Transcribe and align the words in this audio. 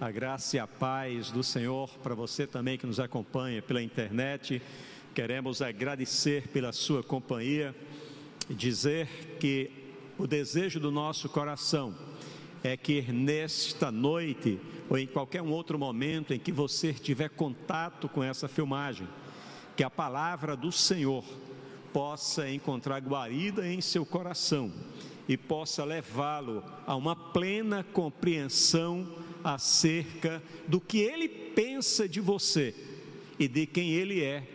A 0.00 0.10
graça 0.10 0.56
e 0.56 0.58
a 0.58 0.66
paz 0.66 1.30
do 1.30 1.42
Senhor 1.42 1.90
para 2.02 2.14
você 2.14 2.46
também 2.46 2.78
que 2.78 2.86
nos 2.86 2.98
acompanha 2.98 3.60
pela 3.60 3.82
internet. 3.82 4.62
Queremos 5.14 5.60
agradecer 5.60 6.48
pela 6.48 6.72
sua 6.72 7.02
companhia 7.02 7.76
e 8.48 8.54
dizer 8.54 9.36
que 9.38 9.70
o 10.16 10.26
desejo 10.26 10.80
do 10.80 10.90
nosso 10.90 11.28
coração 11.28 11.94
é 12.64 12.78
que 12.78 13.12
nesta 13.12 13.92
noite 13.92 14.58
ou 14.88 14.96
em 14.96 15.06
qualquer 15.06 15.42
um 15.42 15.50
outro 15.50 15.78
momento 15.78 16.32
em 16.32 16.38
que 16.38 16.50
você 16.50 16.94
tiver 16.94 17.28
contato 17.28 18.08
com 18.08 18.24
essa 18.24 18.48
filmagem, 18.48 19.06
que 19.76 19.84
a 19.84 19.90
palavra 19.90 20.56
do 20.56 20.72
Senhor 20.72 21.22
possa 21.92 22.48
encontrar 22.48 23.02
guarida 23.02 23.68
em 23.68 23.82
seu 23.82 24.06
coração 24.06 24.72
e 25.28 25.36
possa 25.36 25.84
levá-lo 25.84 26.64
a 26.86 26.96
uma 26.96 27.14
plena 27.14 27.84
compreensão 27.84 29.06
acerca 29.42 30.42
do 30.66 30.80
que 30.80 30.98
ele 30.98 31.28
pensa 31.28 32.08
de 32.08 32.20
você 32.20 32.74
e 33.38 33.48
de 33.48 33.66
quem 33.66 33.90
ele 33.92 34.22
é 34.22 34.46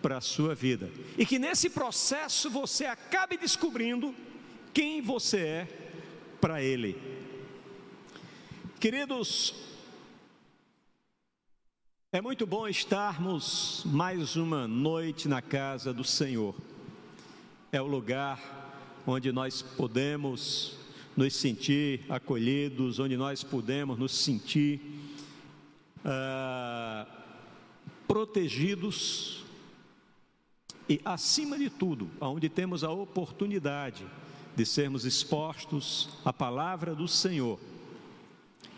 para 0.00 0.18
a 0.18 0.20
sua 0.20 0.54
vida. 0.54 0.90
E 1.16 1.26
que 1.26 1.38
nesse 1.38 1.68
processo 1.68 2.48
você 2.48 2.84
acabe 2.86 3.36
descobrindo 3.36 4.14
quem 4.72 5.02
você 5.02 5.38
é 5.38 5.68
para 6.40 6.62
ele. 6.62 6.96
Queridos, 8.78 9.54
é 12.12 12.20
muito 12.20 12.46
bom 12.46 12.68
estarmos 12.68 13.82
mais 13.84 14.36
uma 14.36 14.68
noite 14.68 15.26
na 15.26 15.42
casa 15.42 15.92
do 15.92 16.04
Senhor. 16.04 16.54
É 17.72 17.82
o 17.82 17.86
lugar 17.86 19.02
onde 19.06 19.32
nós 19.32 19.60
podemos 19.60 20.77
nos 21.18 21.34
sentir 21.34 22.02
acolhidos, 22.08 23.00
onde 23.00 23.16
nós 23.16 23.42
podemos 23.42 23.98
nos 23.98 24.12
sentir 24.12 24.80
ah, 26.04 27.04
protegidos 28.06 29.44
e, 30.88 31.00
acima 31.04 31.58
de 31.58 31.68
tudo, 31.70 32.08
onde 32.20 32.48
temos 32.48 32.84
a 32.84 32.92
oportunidade 32.92 34.06
de 34.54 34.64
sermos 34.64 35.04
expostos 35.04 36.08
à 36.24 36.32
palavra 36.32 36.94
do 36.94 37.08
Senhor 37.08 37.58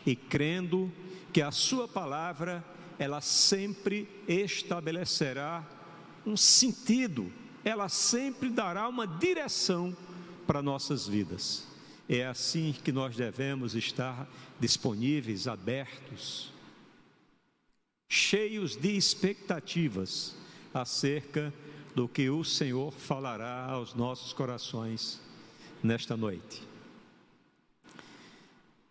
e 0.06 0.16
crendo 0.16 0.90
que 1.34 1.42
a 1.42 1.50
Sua 1.50 1.86
palavra 1.86 2.64
ela 2.98 3.20
sempre 3.20 4.08
estabelecerá 4.26 5.62
um 6.24 6.38
sentido, 6.38 7.30
ela 7.62 7.90
sempre 7.90 8.48
dará 8.48 8.88
uma 8.88 9.06
direção 9.06 9.94
para 10.46 10.62
nossas 10.62 11.06
vidas. 11.06 11.68
É 12.12 12.26
assim 12.26 12.72
que 12.72 12.90
nós 12.90 13.14
devemos 13.14 13.76
estar 13.76 14.28
disponíveis, 14.58 15.46
abertos, 15.46 16.52
cheios 18.08 18.74
de 18.74 18.96
expectativas 18.96 20.34
acerca 20.74 21.54
do 21.94 22.08
que 22.08 22.28
o 22.28 22.42
Senhor 22.42 22.90
falará 22.90 23.66
aos 23.66 23.94
nossos 23.94 24.32
corações 24.32 25.20
nesta 25.80 26.16
noite. 26.16 26.60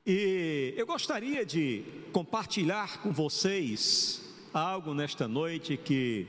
E 0.05 0.73
eu 0.77 0.85
gostaria 0.85 1.45
de 1.45 1.83
compartilhar 2.13 3.01
com 3.01 3.11
vocês 3.11 4.21
algo 4.53 4.93
nesta 4.93 5.27
noite 5.27 5.75
que 5.75 6.25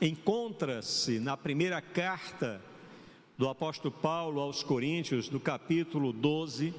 encontra-se 0.00 1.20
na 1.20 1.36
primeira 1.36 1.82
carta 1.82 2.58
do 3.38 3.48
apóstolo 3.48 3.92
Paulo 3.92 4.40
aos 4.40 4.62
Coríntios, 4.62 5.28
no 5.28 5.38
capítulo 5.38 6.10
12, 6.10 6.72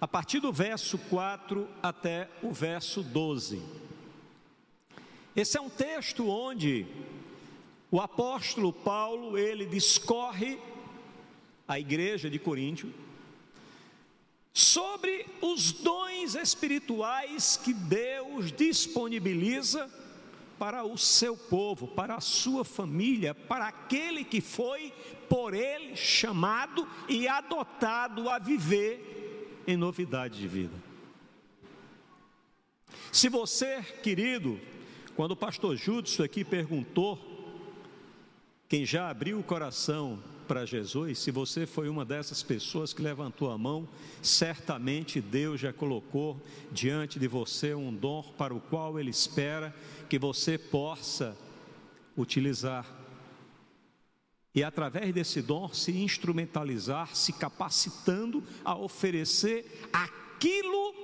a 0.00 0.08
partir 0.08 0.40
do 0.40 0.50
verso 0.50 0.96
4 0.96 1.68
até 1.82 2.30
o 2.42 2.50
verso 2.52 3.02
12. 3.02 3.62
Esse 5.36 5.58
é 5.58 5.60
um 5.60 5.68
texto 5.68 6.26
onde 6.26 6.86
o 7.90 8.00
apóstolo 8.00 8.72
Paulo, 8.72 9.36
ele 9.36 9.66
discorre 9.66 10.58
à 11.68 11.78
igreja 11.78 12.30
de 12.30 12.38
Coríntio 12.38 12.92
sobre 14.54 15.26
os 15.42 15.70
dons 15.70 16.34
espirituais 16.34 17.58
que 17.58 17.74
Deus 17.74 18.50
disponibiliza 18.52 19.90
para 20.62 20.84
o 20.84 20.96
seu 20.96 21.36
povo, 21.36 21.88
para 21.88 22.14
a 22.14 22.20
sua 22.20 22.64
família, 22.64 23.34
para 23.34 23.66
aquele 23.66 24.24
que 24.24 24.40
foi 24.40 24.92
por 25.28 25.54
ele 25.54 25.96
chamado 25.96 26.88
e 27.08 27.26
adotado 27.26 28.30
a 28.30 28.38
viver 28.38 29.64
em 29.66 29.76
novidade 29.76 30.38
de 30.38 30.46
vida. 30.46 30.76
Se 33.10 33.28
você, 33.28 33.82
querido, 34.04 34.60
quando 35.16 35.32
o 35.32 35.36
pastor 35.36 35.74
Júdio 35.74 36.24
aqui 36.24 36.44
perguntou, 36.44 37.18
quem 38.68 38.86
já 38.86 39.10
abriu 39.10 39.40
o 39.40 39.42
coração 39.42 40.22
para 40.46 40.66
Jesus, 40.66 41.18
se 41.18 41.30
você 41.30 41.66
foi 41.66 41.88
uma 41.88 42.04
dessas 42.04 42.42
pessoas 42.42 42.92
que 42.92 43.00
levantou 43.00 43.50
a 43.50 43.58
mão, 43.58 43.88
certamente 44.20 45.20
Deus 45.20 45.60
já 45.60 45.72
colocou 45.72 46.40
diante 46.70 47.18
de 47.18 47.26
você 47.26 47.74
um 47.74 47.94
dom 47.94 48.22
para 48.36 48.54
o 48.54 48.60
qual 48.60 48.98
Ele 48.98 49.10
espera 49.10 49.74
que 50.08 50.18
você 50.18 50.58
possa 50.58 51.36
utilizar. 52.16 52.86
E 54.54 54.62
através 54.62 55.14
desse 55.14 55.40
dom 55.40 55.72
se 55.72 55.92
instrumentalizar, 55.92 57.16
se 57.16 57.32
capacitando 57.32 58.42
a 58.64 58.76
oferecer 58.76 59.88
aquilo 59.92 60.94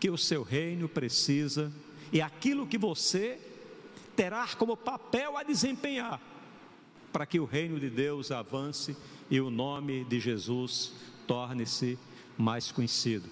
que 0.00 0.10
o 0.10 0.18
seu 0.18 0.42
reino 0.42 0.88
precisa 0.88 1.72
e 2.12 2.20
aquilo 2.20 2.66
que 2.66 2.76
você 2.76 3.38
terá 4.16 4.48
como 4.58 4.76
papel 4.76 5.36
a 5.36 5.42
desempenhar 5.42 6.33
para 7.14 7.26
que 7.26 7.38
o 7.38 7.44
reino 7.44 7.78
de 7.78 7.88
Deus 7.88 8.32
avance 8.32 8.96
e 9.30 9.40
o 9.40 9.48
nome 9.48 10.04
de 10.06 10.18
Jesus 10.18 10.92
torne-se 11.28 11.96
mais 12.36 12.72
conhecido. 12.72 13.30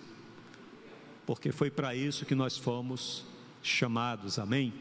Porque 1.26 1.50
foi 1.50 1.69
para 1.69 1.92
isso 1.92 2.25
que 2.25 2.37
nós 2.37 2.56
fomos 2.56 3.25
chamados, 3.60 4.38
amém? 4.38 4.72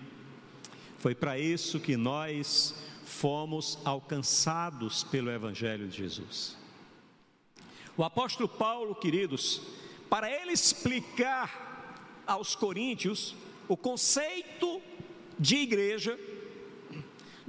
Foi 1.00 1.16
para 1.16 1.40
isso 1.40 1.80
que 1.80 1.98
nós 1.98 2.76
fomos 3.04 3.80
alcançados 3.84 5.04
pelo 5.06 5.32
Evangelho 5.32 5.88
de 5.88 5.98
Jesus. 5.98 6.56
O 7.98 8.04
apóstolo 8.04 8.48
Paulo, 8.48 8.94
queridos, 8.94 9.64
para 10.12 10.30
ele 10.30 10.52
explicar 10.52 12.22
aos 12.28 12.56
coríntios 12.56 13.36
o 13.68 13.76
conceito 13.76 14.80
de 15.40 15.56
igreja, 15.56 16.20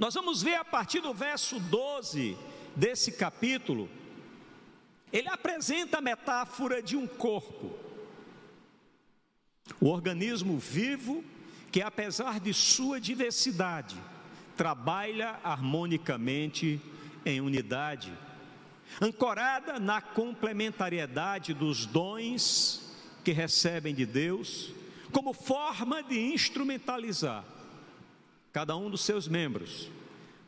nós 0.03 0.15
vamos 0.15 0.43
ver 0.43 0.55
a 0.55 0.65
partir 0.65 0.99
do 0.99 1.13
verso 1.13 1.57
12 1.61 2.37
desse 2.75 3.09
capítulo, 3.09 3.89
ele 5.13 5.29
apresenta 5.29 5.99
a 5.99 6.01
metáfora 6.01 6.83
de 6.83 6.97
um 6.97 7.07
corpo, 7.07 7.71
o 9.79 9.87
organismo 9.87 10.59
vivo 10.59 11.23
que, 11.71 11.81
apesar 11.81 12.41
de 12.41 12.53
sua 12.53 12.99
diversidade, 12.99 13.95
trabalha 14.57 15.39
harmonicamente 15.41 16.81
em 17.25 17.39
unidade, 17.39 18.11
ancorada 19.01 19.79
na 19.79 20.01
complementariedade 20.01 21.53
dos 21.53 21.85
dons 21.85 22.93
que 23.23 23.31
recebem 23.31 23.95
de 23.95 24.05
Deus, 24.05 24.73
como 25.13 25.31
forma 25.31 26.03
de 26.03 26.19
instrumentalizar 26.19 27.45
cada 28.53 28.77
um 28.77 28.87
dos 28.87 29.01
seus 29.01 29.27
membros 29.27 29.89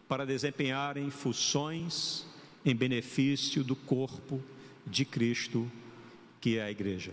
para 0.08 0.28
desempenharem 0.28 1.10
funções 1.10 2.24
em 2.64 2.76
benefício 2.76 3.64
do 3.64 3.76
corpo 3.76 4.40
de 4.86 5.04
Cristo, 5.04 5.70
que 6.40 6.60
é 6.60 6.64
a 6.64 6.70
igreja. 6.70 7.12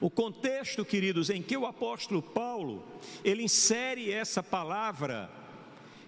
O 0.00 0.08
contexto, 0.08 0.84
queridos, 0.84 1.28
em 1.28 1.42
que 1.42 1.56
o 1.56 1.66
apóstolo 1.66 2.22
Paulo, 2.22 2.86
ele 3.24 3.42
insere 3.42 4.12
essa 4.12 4.44
palavra 4.44 5.28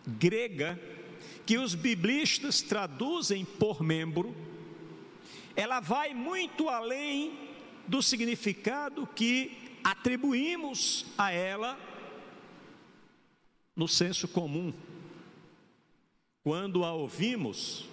grega 0.06 0.80
que 1.44 1.58
os 1.58 1.74
biblistas 1.74 2.62
traduzem 2.62 3.44
por 3.44 3.82
membro, 3.82 4.32
ela 5.56 5.80
vai 5.80 6.14
muito 6.14 6.68
além 6.68 7.36
do 7.88 8.00
significado 8.00 9.08
que 9.08 9.58
atribuímos 9.82 11.06
a 11.18 11.32
ela 11.32 11.89
no 13.80 13.88
senso 13.88 14.28
comum. 14.28 14.74
Quando 16.44 16.84
a 16.84 16.92
ouvimos 16.92 17.88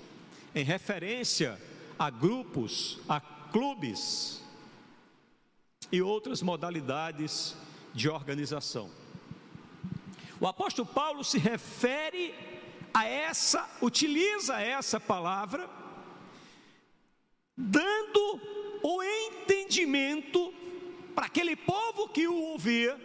em 0.53 0.61
referência 0.61 1.57
a 1.97 2.09
grupos, 2.09 2.99
a 3.07 3.21
clubes 3.21 4.43
e 5.89 6.01
outras 6.01 6.41
modalidades 6.41 7.55
de 7.93 8.09
organização. 8.09 8.91
O 10.41 10.45
apóstolo 10.45 10.85
Paulo 10.85 11.23
se 11.23 11.37
refere 11.37 12.35
a 12.93 13.05
essa, 13.05 13.65
utiliza 13.81 14.59
essa 14.59 14.99
palavra, 14.99 15.69
dando 17.55 18.41
o 18.83 19.01
entendimento 19.01 20.53
para 21.15 21.27
aquele 21.27 21.55
povo 21.55 22.09
que 22.09 22.27
o 22.27 22.35
ouvia, 22.35 22.99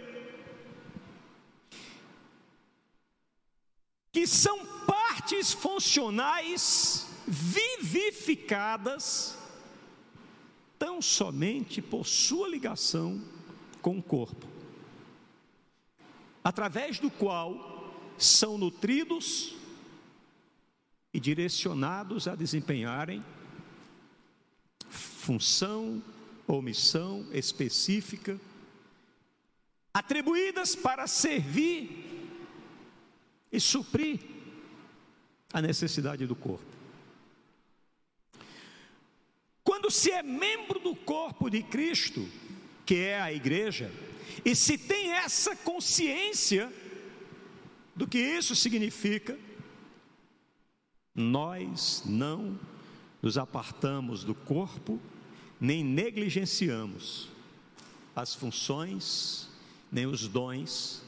que 4.13 4.27
são 4.27 4.65
partes 4.87 5.53
funcionais 5.53 7.07
vivificadas 7.27 9.39
tão 10.79 11.01
somente 11.01 11.81
por 11.81 12.07
sua 12.07 12.47
ligação 12.49 13.23
com 13.81 13.99
o 13.99 14.03
corpo, 14.03 14.47
através 16.45 16.99
do 16.99 17.11
qual 17.11 17.91
são 18.19 18.59
nutridos 18.59 19.55
e 21.15 21.19
direcionados 21.19 22.29
a 22.29 22.35
desempenharem 22.35 23.25
função 24.89 26.03
ou 26.47 26.61
missão 26.61 27.27
específica, 27.33 28.39
atribuídas 29.95 30.75
para 30.75 31.07
servir 31.07 32.22
e 33.53 33.61
suprir 33.61 34.19
a 35.53 35.61
necessidade 35.61 36.27
do 36.27 36.35
corpo. 36.35 36.65
Quando 39.63 39.91
se 39.91 40.11
é 40.11 40.23
membro 40.23 40.81
do 40.81 40.97
corpo 40.97 41.51
de 41.51 41.63
Cristo, 41.63 42.27
que 42.87 42.97
é 42.97 43.21
a 43.21 43.33
igreja, 43.33 43.93
e 44.45 44.57
se 44.57 44.79
tem 44.79 45.13
essa 45.13 45.55
consciência 45.55 46.73
do 47.95 48.09
que 48.09 48.19
isso 48.19 48.57
significa, 48.57 49.39
nós 51.15 52.03
não 52.07 52.59
nos 53.21 53.37
apartamos 53.37 54.25
do 54.25 54.35
corpo, 54.35 54.99
nem 55.61 55.85
negligenciamos 55.85 57.29
as 58.17 58.35
funções, 58.35 59.49
nem 59.91 60.07
os 60.07 60.27
dons 60.27 61.03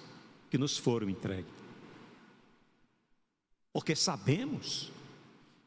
que 0.50 0.58
nos 0.58 0.76
foram 0.79 1.08
entregues. 1.08 1.63
Porque 3.75 3.97
sabemos 3.97 4.93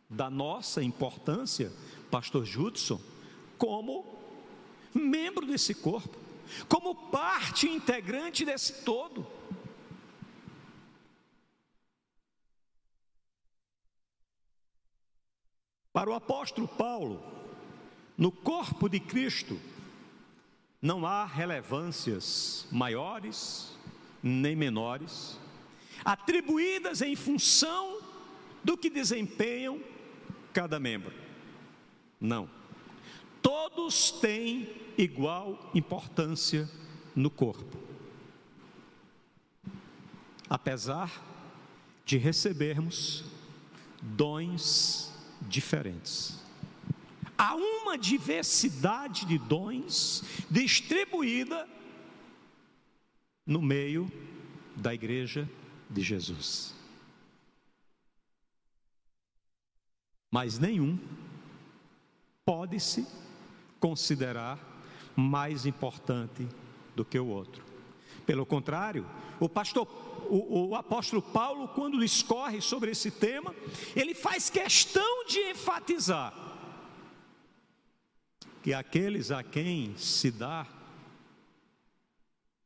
da 0.10 0.30
nossa 0.30 0.82
importância, 0.82 1.70
Pastor 2.10 2.46
Judson, 2.46 3.02
como 3.58 4.06
membro 4.94 5.46
desse 5.46 5.76
corpo, 5.76 6.18
como 6.70 6.96
parte 7.12 7.68
integrante 7.68 8.46
desse 8.46 8.86
todo. 8.86 9.28
Para 15.92 16.10
o 16.10 16.14
apóstolo 16.14 16.66
Paulo, 16.66 17.22
no 18.18 18.32
corpo 18.32 18.88
de 18.88 19.02
Cristo, 19.02 19.60
não 20.82 21.06
há 21.06 21.26
relevâncias 21.26 22.68
maiores 22.72 23.76
nem 24.24 24.56
menores, 24.56 25.38
atribuídas 26.04 27.02
em 27.02 27.16
função 27.16 28.00
do 28.64 28.78
que 28.78 28.90
desempenham 28.90 29.82
cada 30.54 30.80
membro. 30.80 31.14
Não. 32.20 32.50
Todos 33.42 34.12
têm 34.12 34.70
igual 34.98 35.72
importância 35.74 36.70
no 37.16 37.30
corpo. 37.30 37.78
Apesar 40.50 41.24
de 42.06 42.18
recebermos 42.18 43.24
dons 44.02 45.14
diferentes. 45.42 46.40
Há 47.38 47.54
uma 47.56 47.98
diversidade 47.98 49.26
de 49.26 49.38
dons 49.38 50.24
distribuída 50.50 51.68
no 53.46 53.62
meio 53.62 54.12
da 54.76 54.94
igreja 54.94 55.48
de 55.90 56.02
Jesus. 56.02 56.76
Mas 60.32 60.60
nenhum 60.60 61.00
pode-se 62.46 63.08
considerar 63.80 64.60
mais 65.16 65.66
importante 65.66 66.48
do 66.96 67.06
que 67.06 67.20
o 67.20 67.28
outro. 67.28 67.64
Pelo 68.26 68.46
contrário, 68.46 69.06
o 69.40 69.48
pastor 69.48 69.88
o, 70.30 70.70
o, 70.70 70.76
apóstolo 70.76 71.22
Paulo, 71.22 71.70
quando 71.70 72.00
discorre 72.00 72.60
sobre 72.60 72.92
esse 72.92 73.10
tema, 73.10 73.56
ele 73.96 74.14
faz 74.14 74.50
questão 74.50 75.26
de 75.26 75.40
enfatizar 75.52 76.34
que 78.62 78.74
aqueles 78.74 79.32
a 79.32 79.44
quem 79.44 79.96
se 79.96 80.30
dá 80.30 80.68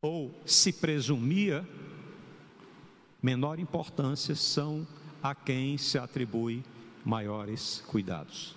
ou 0.01 0.33
se 0.45 0.74
presumia 0.74 1.67
menor 3.21 3.59
importância 3.59 4.35
são 4.35 4.88
a 5.21 5.35
quem 5.35 5.77
se 5.77 5.97
atribui 5.97 6.63
maiores 7.06 7.83
cuidados. 7.88 8.56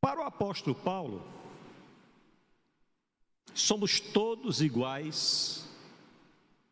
Para 0.00 0.20
o 0.20 0.24
apóstolo 0.24 0.74
Paulo, 0.74 1.22
somos 3.54 4.00
todos 4.00 4.60
iguais 4.60 5.68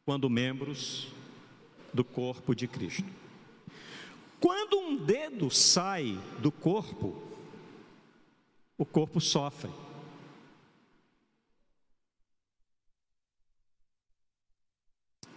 quando 0.04 0.30
membros 0.30 1.12
do 1.92 2.02
corpo 2.02 2.54
de 2.54 2.66
Cristo. 2.66 3.08
Quando 4.40 4.78
um 4.78 4.96
dedo 4.96 5.50
sai 5.50 6.18
do 6.40 6.50
corpo, 6.50 7.22
o 8.76 8.84
corpo 8.86 9.20
sofre. 9.20 9.70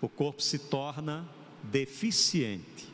O 0.02 0.10
corpo 0.10 0.42
se 0.42 0.58
torna 0.58 1.30
deficiente. 1.64 2.92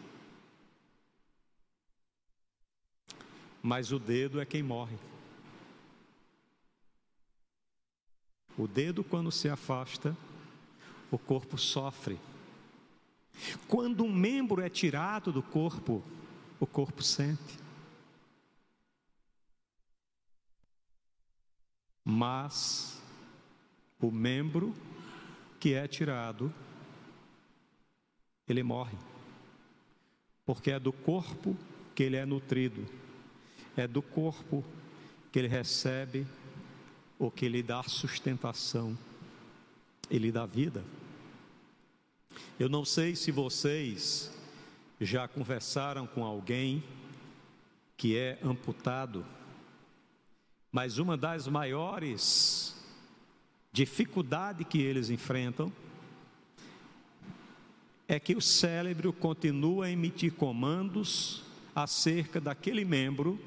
Mas 3.63 3.91
o 3.91 3.99
dedo 3.99 4.39
é 4.39 4.45
quem 4.45 4.61
morre. 4.61 4.97
O 8.57 8.67
dedo, 8.67 9.03
quando 9.03 9.31
se 9.31 9.47
afasta, 9.47 10.17
o 11.11 11.17
corpo 11.17 11.57
sofre. 11.57 12.19
Quando 13.67 14.03
um 14.03 14.11
membro 14.11 14.61
é 14.61 14.69
tirado 14.69 15.31
do 15.31 15.43
corpo, 15.43 16.03
o 16.59 16.65
corpo 16.65 17.03
sente. 17.03 17.59
Mas 22.03 23.01
o 23.99 24.09
membro 24.09 24.73
que 25.59 25.73
é 25.73 25.87
tirado, 25.87 26.53
ele 28.47 28.63
morre. 28.63 28.97
Porque 30.45 30.71
é 30.71 30.79
do 30.79 30.93
corpo 30.93 31.55
que 31.93 32.03
ele 32.03 32.15
é 32.15 32.25
nutrido, 32.25 32.85
é 33.75 33.87
do 33.87 34.01
corpo 34.01 34.63
que 35.31 35.39
ele 35.39 35.47
recebe 35.47 36.25
o 37.19 37.29
que 37.29 37.49
lhe 37.49 37.61
dá 37.61 37.83
sustentação 37.83 38.97
e 40.09 40.17
lhe 40.17 40.31
dá 40.31 40.45
vida. 40.45 40.83
Eu 42.59 42.69
não 42.69 42.85
sei 42.85 43.15
se 43.15 43.31
vocês 43.31 44.31
já 45.01 45.27
conversaram 45.27 46.07
com 46.07 46.23
alguém 46.23 46.83
que 47.95 48.15
é 48.17 48.39
amputado, 48.43 49.25
mas 50.71 50.97
uma 50.97 51.17
das 51.17 51.47
maiores 51.47 52.75
dificuldades 53.71 54.67
que 54.67 54.79
eles 54.79 55.09
enfrentam 55.09 55.71
é 58.07 58.19
que 58.19 58.35
o 58.35 58.41
cérebro 58.41 59.11
continua 59.11 59.85
a 59.85 59.91
emitir 59.91 60.31
comandos 60.33 61.43
acerca 61.75 62.39
daquele 62.39 62.85
membro 62.85 63.39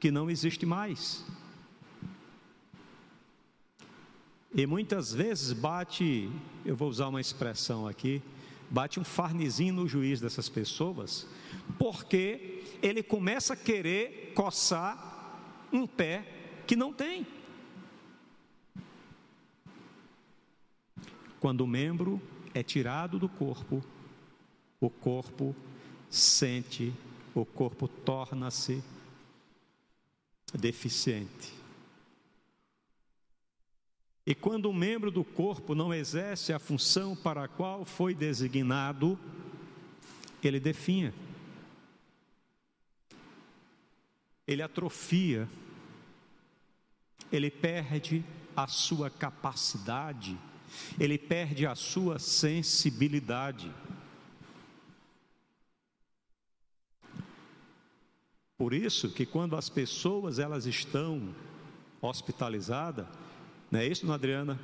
que 0.00 0.10
não 0.10 0.30
existe 0.30 0.64
mais. 0.64 1.24
E 4.54 4.66
muitas 4.66 5.12
vezes 5.12 5.52
bate, 5.52 6.30
eu 6.64 6.74
vou 6.74 6.88
usar 6.88 7.08
uma 7.08 7.20
expressão 7.20 7.86
aqui, 7.86 8.22
bate 8.70 8.98
um 8.98 9.04
farnizinho 9.04 9.74
no 9.74 9.86
juiz 9.86 10.20
dessas 10.20 10.48
pessoas, 10.48 11.26
porque 11.78 12.64
ele 12.82 13.02
começa 13.02 13.52
a 13.52 13.56
querer 13.56 14.32
coçar 14.34 15.38
um 15.70 15.86
pé 15.86 16.26
que 16.66 16.74
não 16.74 16.92
tem. 16.92 17.26
Quando 21.38 21.60
o 21.60 21.66
membro 21.66 22.20
é 22.58 22.62
tirado 22.62 23.18
do 23.18 23.28
corpo, 23.28 23.84
o 24.80 24.88
corpo 24.88 25.54
sente, 26.08 26.90
o 27.34 27.44
corpo 27.44 27.86
torna-se 27.86 28.82
deficiente. 30.54 31.52
E 34.24 34.34
quando 34.34 34.70
um 34.70 34.72
membro 34.72 35.10
do 35.10 35.22
corpo 35.22 35.74
não 35.74 35.92
exerce 35.92 36.50
a 36.50 36.58
função 36.58 37.14
para 37.14 37.44
a 37.44 37.48
qual 37.48 37.84
foi 37.84 38.14
designado, 38.14 39.18
ele 40.42 40.58
definha, 40.58 41.12
ele 44.46 44.62
atrofia, 44.62 45.46
ele 47.30 47.50
perde 47.50 48.24
a 48.56 48.66
sua 48.66 49.10
capacidade, 49.10 50.38
ele 50.98 51.18
perde 51.18 51.66
a 51.66 51.74
sua 51.74 52.18
sensibilidade. 52.18 53.72
Por 58.58 58.72
isso 58.72 59.10
que 59.10 59.26
quando 59.26 59.54
as 59.54 59.68
pessoas 59.68 60.38
elas 60.38 60.64
estão 60.64 61.34
hospitalizadas, 62.00 63.06
não 63.70 63.80
é 63.80 63.86
isso, 63.86 64.02
dona 64.02 64.14
Adriana? 64.14 64.58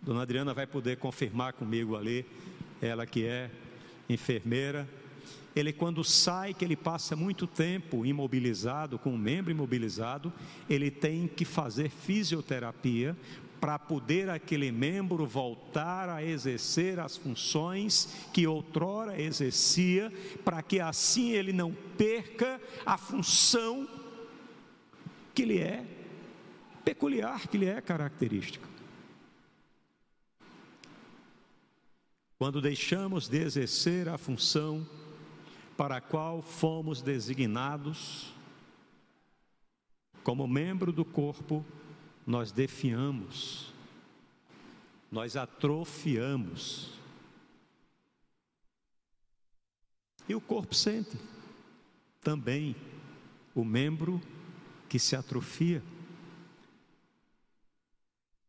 Dona 0.00 0.22
Adriana 0.22 0.54
vai 0.54 0.66
poder 0.66 0.98
confirmar 0.98 1.54
comigo 1.54 1.96
ali, 1.96 2.24
ela 2.80 3.06
que 3.06 3.24
é 3.26 3.50
enfermeira. 4.08 4.88
Ele, 5.56 5.72
quando 5.72 6.04
sai, 6.04 6.52
que 6.52 6.62
ele 6.62 6.76
passa 6.76 7.16
muito 7.16 7.46
tempo 7.46 8.04
imobilizado, 8.04 8.98
com 8.98 9.14
um 9.14 9.18
membro 9.18 9.50
imobilizado, 9.50 10.30
ele 10.68 10.90
tem 10.90 11.26
que 11.26 11.46
fazer 11.46 11.88
fisioterapia 11.88 13.16
para 13.58 13.78
poder 13.78 14.28
aquele 14.28 14.70
membro 14.70 15.26
voltar 15.26 16.10
a 16.10 16.22
exercer 16.22 17.00
as 17.00 17.16
funções 17.16 18.28
que 18.34 18.46
outrora 18.46 19.18
exercia, 19.18 20.12
para 20.44 20.60
que 20.60 20.78
assim 20.78 21.30
ele 21.30 21.54
não 21.54 21.72
perca 21.96 22.60
a 22.84 22.98
função 22.98 23.88
que 25.34 25.46
lhe 25.46 25.58
é 25.58 25.86
peculiar, 26.84 27.48
que 27.48 27.56
lhe 27.56 27.66
é 27.66 27.80
característica. 27.80 28.68
Quando 32.38 32.60
deixamos 32.60 33.26
de 33.26 33.38
exercer 33.38 34.06
a 34.06 34.18
função 34.18 34.86
para 35.76 35.96
a 35.96 36.00
qual 36.00 36.40
fomos 36.40 37.02
designados, 37.02 38.32
como 40.24 40.48
membro 40.48 40.92
do 40.92 41.04
corpo, 41.04 41.64
nós 42.26 42.50
defiamos, 42.50 43.72
nós 45.12 45.36
atrofiamos. 45.36 46.90
E 50.28 50.34
o 50.34 50.40
corpo 50.40 50.74
sente 50.74 51.16
também 52.20 52.74
o 53.54 53.64
membro 53.64 54.20
que 54.88 54.98
se 54.98 55.14
atrofia. 55.14 55.82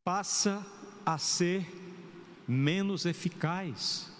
Passa 0.03 0.65
a 1.05 1.17
ser 1.17 1.65
menos 2.47 3.05
eficaz 3.05 4.11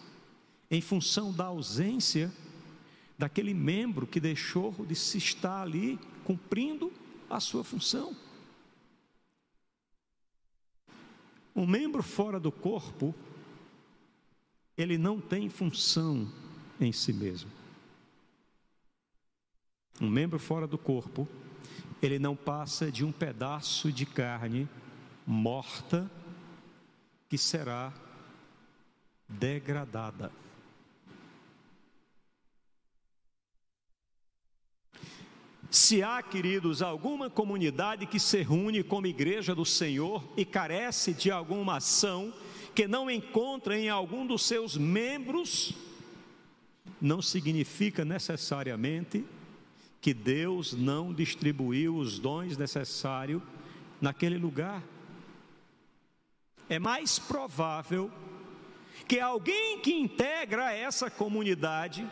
em 0.69 0.81
função 0.81 1.31
da 1.31 1.45
ausência 1.45 2.31
daquele 3.17 3.53
membro 3.53 4.05
que 4.05 4.19
deixou 4.19 4.71
de 4.85 4.95
se 4.95 5.17
estar 5.17 5.61
ali 5.61 5.99
cumprindo 6.23 6.91
a 7.29 7.39
sua 7.39 7.63
função. 7.63 8.15
Um 11.55 11.65
membro 11.65 12.03
fora 12.03 12.39
do 12.39 12.51
corpo, 12.51 13.15
ele 14.77 14.97
não 14.97 15.19
tem 15.19 15.49
função 15.49 16.31
em 16.79 16.91
si 16.91 17.11
mesmo. 17.11 17.49
Um 19.99 20.07
membro 20.07 20.37
fora 20.37 20.67
do 20.67 20.77
corpo, 20.77 21.27
ele 21.99 22.19
não 22.19 22.35
passa 22.35 22.91
de 22.91 23.03
um 23.03 23.11
pedaço 23.11 23.91
de 23.91 24.05
carne 24.05 24.69
morta 25.25 26.09
que 27.27 27.37
será 27.37 27.91
degradada. 29.27 30.31
Se 35.69 36.01
há, 36.01 36.21
queridos, 36.23 36.81
alguma 36.81 37.29
comunidade 37.29 38.05
que 38.05 38.19
se 38.19 38.41
reúne 38.41 38.83
como 38.83 39.05
igreja 39.05 39.53
do 39.53 39.65
Senhor 39.65 40.23
e 40.37 40.45
carece 40.45 41.13
de 41.13 41.29
alguma 41.29 41.77
ação 41.77 42.33
que 42.73 42.87
não 42.87 43.09
encontra 43.09 43.77
em 43.77 43.89
algum 43.89 44.25
dos 44.25 44.43
seus 44.45 44.77
membros, 44.77 45.73
não 47.01 47.21
significa 47.21 48.05
necessariamente 48.05 49.25
que 49.99 50.13
Deus 50.13 50.73
não 50.73 51.13
distribuiu 51.13 51.97
os 51.97 52.17
dons 52.17 52.55
necessários 52.55 53.41
naquele 53.99 54.37
lugar. 54.37 54.81
É 56.69 56.79
mais 56.79 57.19
provável 57.19 58.11
que 59.07 59.19
alguém 59.19 59.79
que 59.79 59.93
integra 59.93 60.73
essa 60.73 61.09
comunidade 61.09 62.07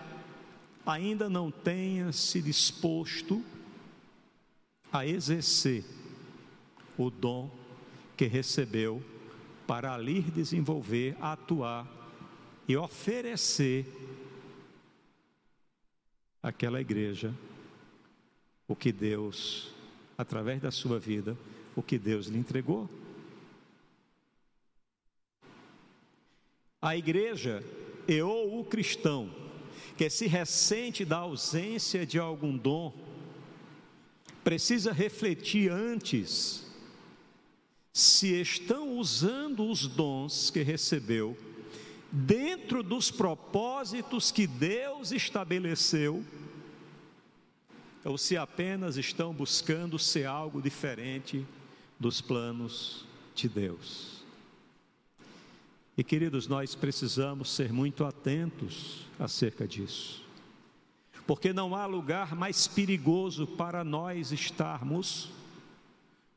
ainda 0.86 1.28
não 1.28 1.50
tenha 1.50 2.12
se 2.12 2.42
disposto 2.42 3.44
a 4.92 5.06
exercer 5.06 5.84
o 6.98 7.10
dom 7.10 7.50
que 8.16 8.26
recebeu 8.26 9.04
para 9.68 9.94
ali 9.94 10.22
desenvolver, 10.22 11.18
atuar 11.20 11.88
e 12.68 12.78
oferecer 12.78 13.86
àquela 16.42 16.80
igreja 16.80 17.34
o 18.68 18.76
que 18.76 18.92
Deus, 18.92 19.74
através 20.18 20.62
da 20.62 20.72
sua 20.72 21.00
vida, 21.00 21.36
o 21.76 21.82
que 21.82 21.98
Deus 21.98 22.28
lhe 22.28 22.38
entregou. 22.38 22.90
A 26.82 26.96
igreja 26.96 27.64
e 28.08 28.22
ou 28.22 28.60
o 28.60 28.64
cristão 28.64 29.45
que 29.98 30.10
se 30.10 30.28
ressente 30.28 31.06
da 31.06 31.18
ausência 31.18 32.06
de 32.06 32.20
algum 32.20 32.58
dom, 32.58 32.94
precisa 34.44 34.92
refletir 34.92 35.72
antes 35.72 36.66
se 37.92 38.40
estão 38.42 38.98
usando 38.98 39.70
os 39.70 39.88
dons 39.88 40.50
que 40.50 40.62
recebeu 40.62 41.38
dentro 42.12 42.84
dos 42.84 43.10
propósitos 43.10 44.32
que 44.32 44.46
Deus 44.46 45.12
estabeleceu, 45.12 46.24
ou 48.04 48.18
se 48.18 48.38
apenas 48.38 48.98
estão 48.98 49.34
buscando 49.34 49.98
ser 49.98 50.26
algo 50.26 50.62
diferente 50.62 51.46
dos 52.00 52.22
planos 52.22 53.06
de 53.34 53.50
Deus. 53.50 54.15
E 55.98 56.04
queridos, 56.04 56.48
nós 56.48 56.76
precisamos 56.76 57.50
ser 57.50 57.72
muito 57.72 58.04
atentos 58.04 59.06
acerca 59.18 59.66
disso, 59.66 60.22
porque 61.26 61.54
não 61.54 61.74
há 61.74 61.86
lugar 61.86 62.36
mais 62.36 62.68
perigoso 62.68 63.48
para 63.48 63.84
nós 63.84 64.34
estarmos 64.34 65.32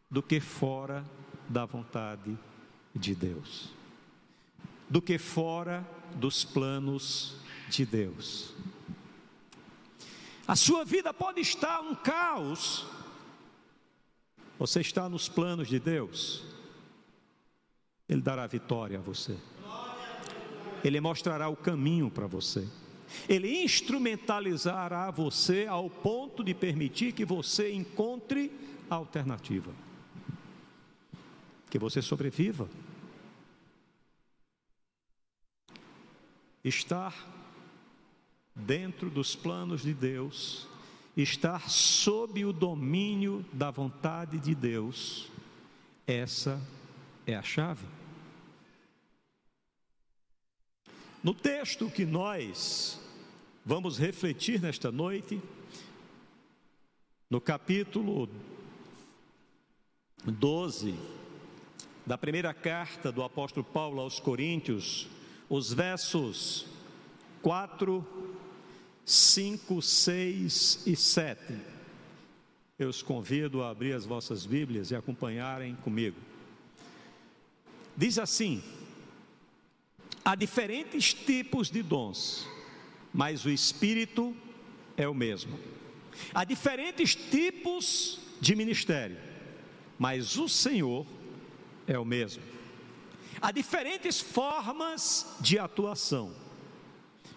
do 0.08 0.22
que 0.22 0.38
fora 0.38 1.04
da 1.48 1.64
vontade 1.64 2.38
de 2.94 3.16
Deus, 3.16 3.70
do 4.88 5.02
que 5.02 5.18
fora 5.18 5.84
dos 6.14 6.44
planos 6.44 7.36
de 7.68 7.84
Deus. 7.84 8.54
A 10.46 10.54
sua 10.54 10.84
vida 10.84 11.12
pode 11.12 11.40
estar 11.40 11.80
um 11.80 11.96
caos, 11.96 12.86
você 14.56 14.80
está 14.80 15.08
nos 15.08 15.28
planos 15.28 15.66
de 15.66 15.80
Deus. 15.80 16.57
Ele 18.08 18.22
dará 18.22 18.46
vitória 18.46 18.98
a 18.98 19.02
você. 19.02 19.36
Ele 20.82 21.00
mostrará 21.00 21.48
o 21.48 21.56
caminho 21.56 22.10
para 22.10 22.26
você. 22.26 22.66
Ele 23.28 23.62
instrumentalizará 23.62 25.10
você 25.10 25.66
ao 25.66 25.88
ponto 25.90 26.44
de 26.44 26.54
permitir 26.54 27.12
que 27.12 27.24
você 27.24 27.72
encontre 27.72 28.52
a 28.88 28.94
alternativa. 28.94 29.72
Que 31.70 31.78
você 31.78 32.00
sobreviva. 32.00 32.68
Estar 36.64 37.14
dentro 38.54 39.08
dos 39.08 39.36
planos 39.36 39.82
de 39.82 39.94
Deus, 39.94 40.66
estar 41.16 41.70
sob 41.70 42.44
o 42.44 42.52
domínio 42.52 43.44
da 43.52 43.70
vontade 43.70 44.38
de 44.38 44.54
Deus, 44.54 45.30
essa 46.06 46.60
é 47.26 47.34
a 47.34 47.42
chave. 47.42 47.97
No 51.28 51.34
texto 51.34 51.90
que 51.90 52.06
nós 52.06 52.98
vamos 53.62 53.98
refletir 53.98 54.62
nesta 54.62 54.90
noite, 54.90 55.38
no 57.28 57.38
capítulo 57.38 58.30
12 60.24 60.94
da 62.06 62.16
primeira 62.16 62.54
carta 62.54 63.12
do 63.12 63.22
apóstolo 63.22 63.62
Paulo 63.62 64.00
aos 64.00 64.18
Coríntios, 64.18 65.06
os 65.50 65.70
versos 65.70 66.64
4, 67.42 68.02
5, 69.04 69.82
6 69.82 70.86
e 70.86 70.96
7. 70.96 71.58
Eu 72.78 72.88
os 72.88 73.02
convido 73.02 73.62
a 73.62 73.68
abrir 73.68 73.92
as 73.92 74.06
vossas 74.06 74.46
Bíblias 74.46 74.90
e 74.90 74.96
acompanharem 74.96 75.76
comigo. 75.76 76.16
Diz 77.94 78.18
assim: 78.18 78.62
Há 80.28 80.34
diferentes 80.34 81.14
tipos 81.14 81.70
de 81.70 81.82
dons, 81.82 82.46
mas 83.14 83.46
o 83.46 83.50
Espírito 83.50 84.36
é 84.94 85.08
o 85.08 85.14
mesmo. 85.14 85.58
Há 86.34 86.44
diferentes 86.44 87.14
tipos 87.14 88.20
de 88.38 88.54
ministério, 88.54 89.16
mas 89.98 90.36
o 90.36 90.46
Senhor 90.46 91.06
é 91.86 91.98
o 91.98 92.04
mesmo. 92.04 92.42
Há 93.40 93.50
diferentes 93.50 94.20
formas 94.20 95.34
de 95.40 95.58
atuação, 95.58 96.36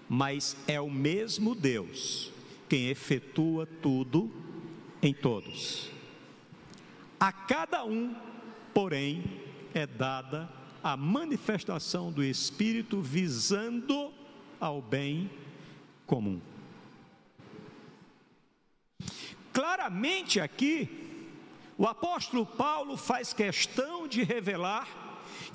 mas 0.09 0.57
é 0.67 0.81
o 0.81 0.91
mesmo 0.91 1.55
Deus 1.55 2.29
quem 2.67 2.89
efetua 2.89 3.65
tudo 3.81 4.29
em 5.01 5.13
todos. 5.13 5.89
A 7.17 7.31
cada 7.31 7.85
um, 7.85 8.13
porém, 8.73 9.23
é 9.73 9.87
dada 9.87 10.59
a 10.83 10.97
manifestação 10.97 12.11
do 12.11 12.23
Espírito 12.23 13.01
visando 13.01 14.11
ao 14.59 14.81
bem 14.81 15.29
comum. 16.05 16.41
Claramente 19.53 20.39
aqui, 20.39 20.89
o 21.77 21.85
apóstolo 21.85 22.45
Paulo 22.45 22.95
faz 22.95 23.33
questão 23.33 24.07
de 24.07 24.23
revelar 24.23 24.87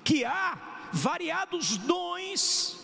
que 0.04 0.24
há 0.24 0.88
variados 0.92 1.76
dons, 1.78 2.78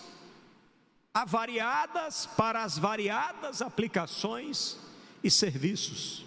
há 1.13 1.25
variadas 1.25 2.27
para 2.27 2.63
as 2.63 2.79
variadas 2.79 3.63
aplicações 3.63 4.79
e 5.23 5.31
serviços, 5.31 6.25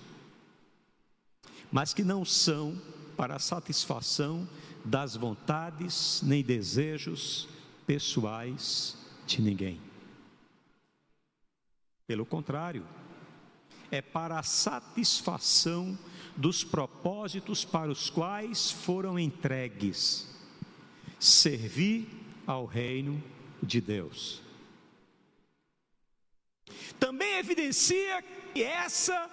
mas 1.72 1.94
que 1.94 2.04
não 2.04 2.24
são 2.24 2.80
para 3.18 3.36
a 3.36 3.40
satisfação 3.40 4.48
das 4.86 5.16
vontades 5.16 6.22
nem 6.24 6.44
desejos 6.44 7.50
pessoais 7.88 8.96
de 9.26 9.42
ninguém. 9.42 9.82
Pelo 12.06 12.26
contrário, 12.26 12.86
é 13.90 14.02
para 14.02 14.40
a 14.40 14.44
satisfação 14.44 15.98
dos 16.38 16.64
propósitos 16.64 17.66
para 17.66 17.90
os 17.90 18.10
quais 18.10 18.70
foram 18.70 19.18
entregues 19.18 20.30
servir 21.20 22.08
ao 22.46 22.66
reino 22.66 23.24
de 23.62 23.82
Deus. 23.82 24.44
Também 27.00 27.38
evidencia 27.38 28.22
que 28.54 28.64
essa 28.64 29.30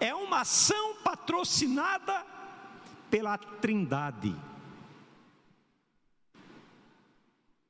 é 0.00 0.14
uma 0.14 0.40
ação 0.40 0.96
patrocinada 1.02 2.24
pela 3.10 3.38
Trindade, 3.38 4.34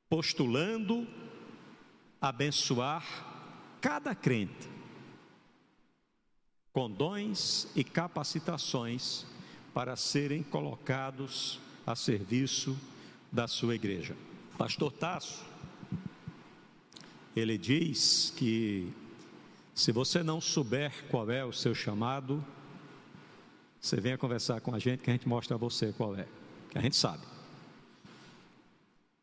postulando 0.09 1.07
abençoar 2.19 3.05
cada 3.79 4.15
crente 4.15 4.67
com 6.73 6.89
dons 6.89 7.67
e 7.75 7.83
capacitações 7.83 9.25
para 9.73 9.95
serem 9.95 10.43
colocados 10.43 11.59
a 11.85 11.95
serviço 11.95 12.77
da 13.31 13.47
sua 13.47 13.75
igreja. 13.75 14.15
Pastor 14.57 14.91
Tasso, 14.91 15.45
ele 17.35 17.57
diz 17.57 18.33
que 18.35 18.91
se 19.73 19.91
você 19.91 20.21
não 20.23 20.41
souber 20.41 21.05
qual 21.09 21.29
é 21.29 21.45
o 21.45 21.53
seu 21.53 21.73
chamado, 21.73 22.43
você 23.79 23.99
venha 24.01 24.17
conversar 24.17 24.59
com 24.59 24.73
a 24.73 24.79
gente 24.79 25.03
que 25.03 25.09
a 25.09 25.13
gente 25.13 25.27
mostra 25.27 25.55
a 25.55 25.57
você 25.57 25.93
qual 25.93 26.15
é, 26.15 26.27
que 26.69 26.77
a 26.77 26.81
gente 26.81 26.95
sabe. 26.95 27.38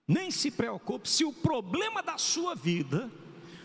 Nem 0.07 0.31
se 0.31 0.51
preocupe 0.51 1.09
se 1.09 1.25
o 1.25 1.33
problema 1.33 2.03
da 2.03 2.17
sua 2.17 2.55
vida 2.55 3.11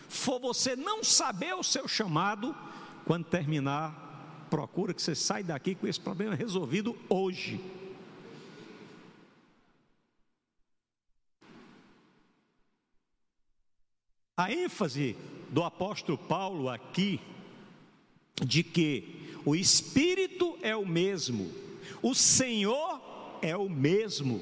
for 0.08 0.40
você 0.40 0.74
não 0.76 1.02
saber 1.02 1.54
o 1.54 1.62
seu 1.62 1.86
chamado, 1.86 2.54
quando 3.04 3.24
terminar, 3.24 4.46
procura 4.50 4.92
que 4.92 5.00
você 5.00 5.14
saia 5.14 5.44
daqui 5.44 5.74
com 5.74 5.86
esse 5.86 6.00
problema 6.00 6.34
resolvido 6.34 6.96
hoje. 7.08 7.60
A 14.36 14.52
ênfase 14.52 15.16
do 15.50 15.62
apóstolo 15.62 16.18
Paulo 16.18 16.68
aqui, 16.68 17.20
de 18.44 18.62
que 18.62 19.38
o 19.44 19.54
Espírito 19.54 20.58
é 20.62 20.74
o 20.74 20.84
mesmo, 20.84 21.50
o 22.02 22.14
Senhor 22.14 23.00
é 23.40 23.56
o 23.56 23.68
mesmo, 23.68 24.40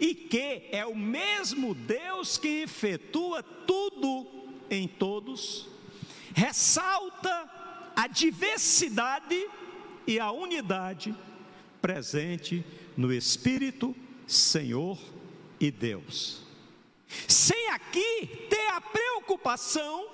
e 0.00 0.14
que 0.14 0.68
é 0.70 0.84
o 0.84 0.94
mesmo 0.94 1.74
Deus 1.74 2.36
que 2.38 2.62
efetua 2.62 3.42
tudo 3.42 4.26
em 4.70 4.86
todos, 4.86 5.68
ressalta 6.34 7.50
a 7.94 8.06
diversidade 8.06 9.48
e 10.06 10.20
a 10.20 10.30
unidade 10.30 11.14
presente 11.80 12.64
no 12.96 13.12
Espírito, 13.12 13.94
Senhor 14.26 14.98
e 15.60 15.70
Deus. 15.70 16.42
Sem 17.28 17.68
aqui 17.70 18.26
ter 18.50 18.68
a 18.68 18.80
preocupação 18.80 20.08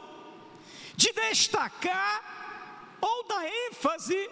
de 0.94 1.12
destacar 1.12 2.98
ou 3.00 3.26
dar 3.26 3.46
ênfase 3.46 4.28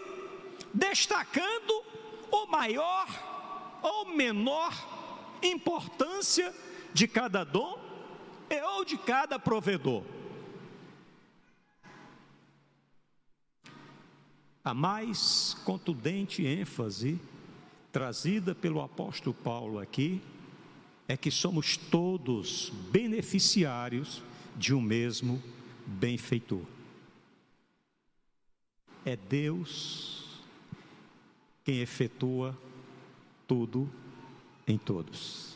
destacando 0.72 1.84
o 2.30 2.46
maior 2.46 3.08
ou 3.82 4.06
menor 4.14 4.72
importância 5.42 6.54
de 6.92 7.06
cada 7.06 7.44
dom 7.44 7.78
ou 8.76 8.84
de 8.84 8.96
cada 8.98 9.38
provedor. 9.38 10.02
A 14.62 14.74
mais 14.74 15.56
contundente 15.64 16.44
ênfase 16.44 17.18
trazida 17.90 18.54
pelo 18.54 18.80
apóstolo 18.80 19.34
Paulo 19.34 19.78
aqui 19.78 20.20
é 21.08 21.16
que 21.16 21.30
somos 21.30 21.76
todos 21.76 22.70
beneficiários 22.90 24.22
de 24.56 24.74
um 24.74 24.80
mesmo 24.80 25.42
benfeitor. 25.86 26.62
É 29.04 29.16
Deus 29.16 30.42
quem 31.64 31.80
efetua 31.80 32.56
tudo 33.48 33.90
em 34.66 34.78
todos. 34.78 35.50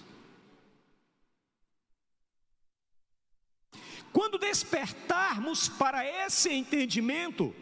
Quando 4.13 4.39
despertarmos 4.39 5.69
para 5.69 6.07
esse 6.07 6.53
entendimento, 6.53 7.55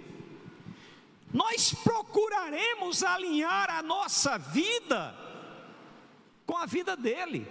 nós 1.32 1.72
procuraremos 1.72 3.02
alinhar 3.02 3.70
a 3.70 3.82
nossa 3.82 4.36
vida 4.36 5.16
com 6.44 6.56
a 6.56 6.66
vida 6.66 6.94
dele, 6.94 7.48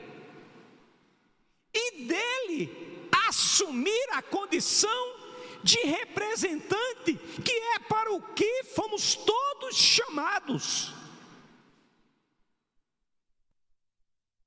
e 1.73 2.03
dele 2.03 3.09
assumir 3.27 4.09
a 4.11 4.21
condição 4.21 5.15
de 5.63 5.79
representante, 5.79 7.15
que 7.43 7.51
é 7.51 7.79
para 7.79 8.11
o 8.11 8.21
que 8.21 8.65
fomos 8.65 9.15
todos 9.15 9.75
chamados 9.75 11.00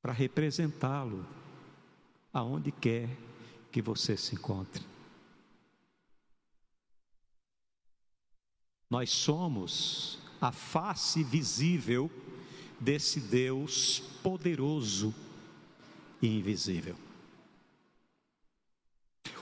para 0.05 0.13
representá-lo 0.13 1.27
aonde 2.31 2.71
quer 2.71 3.09
que 3.73 3.81
você 3.81 4.19
se 4.19 4.35
encontre. 4.35 4.85
Nós 8.91 9.09
somos 9.09 10.19
a 10.43 10.53
face 10.53 11.25
visível 11.25 12.11
desse 12.79 13.19
Deus 13.19 14.01
poderoso 14.23 15.15
e 16.21 16.37
invisível. 16.37 16.97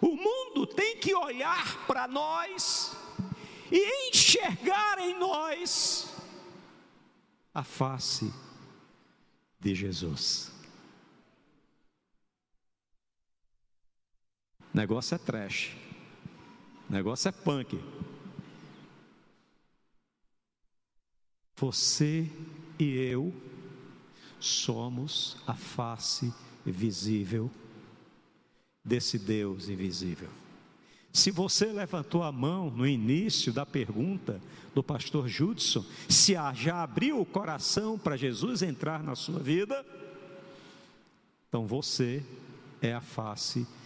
O 0.01 0.15
mundo 0.15 0.65
tem 0.65 0.97
que 0.97 1.13
olhar 1.13 1.85
para 1.89 2.07
nós 2.07 2.97
e 3.69 4.11
enxergar 4.11 5.01
em 5.01 5.19
nós 5.19 6.15
a 7.53 7.65
face 7.65 8.33
de 9.59 9.75
Jesus. 9.75 10.52
Negócio 14.73 15.15
é 15.15 15.19
trash. 15.19 15.77
negócio 16.89 17.29
é 17.29 17.33
punk. 17.33 17.79
Você 21.57 22.29
e 22.79 22.97
eu 22.97 23.33
somos 24.41 25.37
a 25.47 25.55
face 25.55 26.33
visível 26.65 27.51
desse 28.85 29.19
Deus 29.19 29.69
invisível. 29.69 30.29
Se 31.13 31.31
você 31.31 31.67
levantou 31.67 32.23
a 32.23 32.33
mão 32.33 32.71
no 32.71 32.87
início 32.87 33.53
da 33.53 33.67
pergunta 33.67 34.41
do 34.75 34.83
pastor 34.83 35.29
Judson, 35.29 35.85
se 36.09 36.33
já 36.55 36.83
abriu 36.83 37.21
o 37.21 37.27
coração 37.27 37.99
para 37.99 38.17
Jesus 38.17 38.63
entrar 38.63 39.03
na 39.03 39.15
sua 39.15 39.39
vida, 39.39 39.85
então 41.49 41.67
você 41.67 42.25
é 42.81 42.95
a 42.95 43.01
face 43.01 43.61
visível 43.61 43.82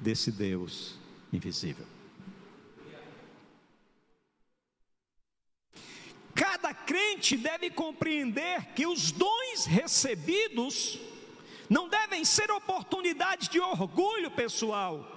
desse 0.00 0.32
Deus 0.32 0.98
invisível. 1.32 1.86
Cada 6.34 6.72
crente 6.72 7.36
deve 7.36 7.68
compreender 7.68 8.72
que 8.74 8.86
os 8.86 9.10
dons 9.10 9.66
recebidos 9.66 11.00
não 11.68 11.88
devem 11.88 12.24
ser 12.24 12.50
oportunidades 12.50 13.48
de 13.48 13.60
orgulho 13.60 14.30
pessoal, 14.30 15.16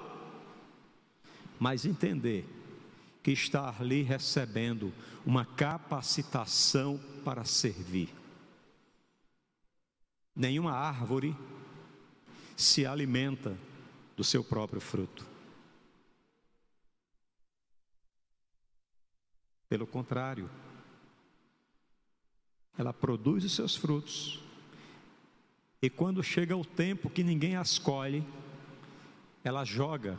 mas 1.60 1.86
entender 1.86 2.46
que 3.24 3.32
está 3.32 3.76
ali 3.80 4.02
recebendo 4.02 4.92
uma 5.26 5.46
capacitação 5.46 7.00
para 7.24 7.46
servir. 7.46 8.10
Nenhuma 10.36 10.72
árvore 10.72 11.36
se 12.62 12.86
alimenta 12.86 13.58
do 14.16 14.24
seu 14.24 14.44
próprio 14.44 14.80
fruto. 14.80 15.26
Pelo 19.68 19.88
contrário, 19.88 20.50
ela 22.78 22.94
produz 22.94 23.44
os 23.44 23.54
seus 23.54 23.76
frutos, 23.76 24.40
e 25.82 25.90
quando 25.90 26.24
chega 26.24 26.56
o 26.56 26.64
tempo 26.64 27.10
que 27.10 27.24
ninguém 27.24 27.56
as 27.56 27.80
colhe, 27.80 28.24
ela 29.44 29.64
joga 29.64 30.18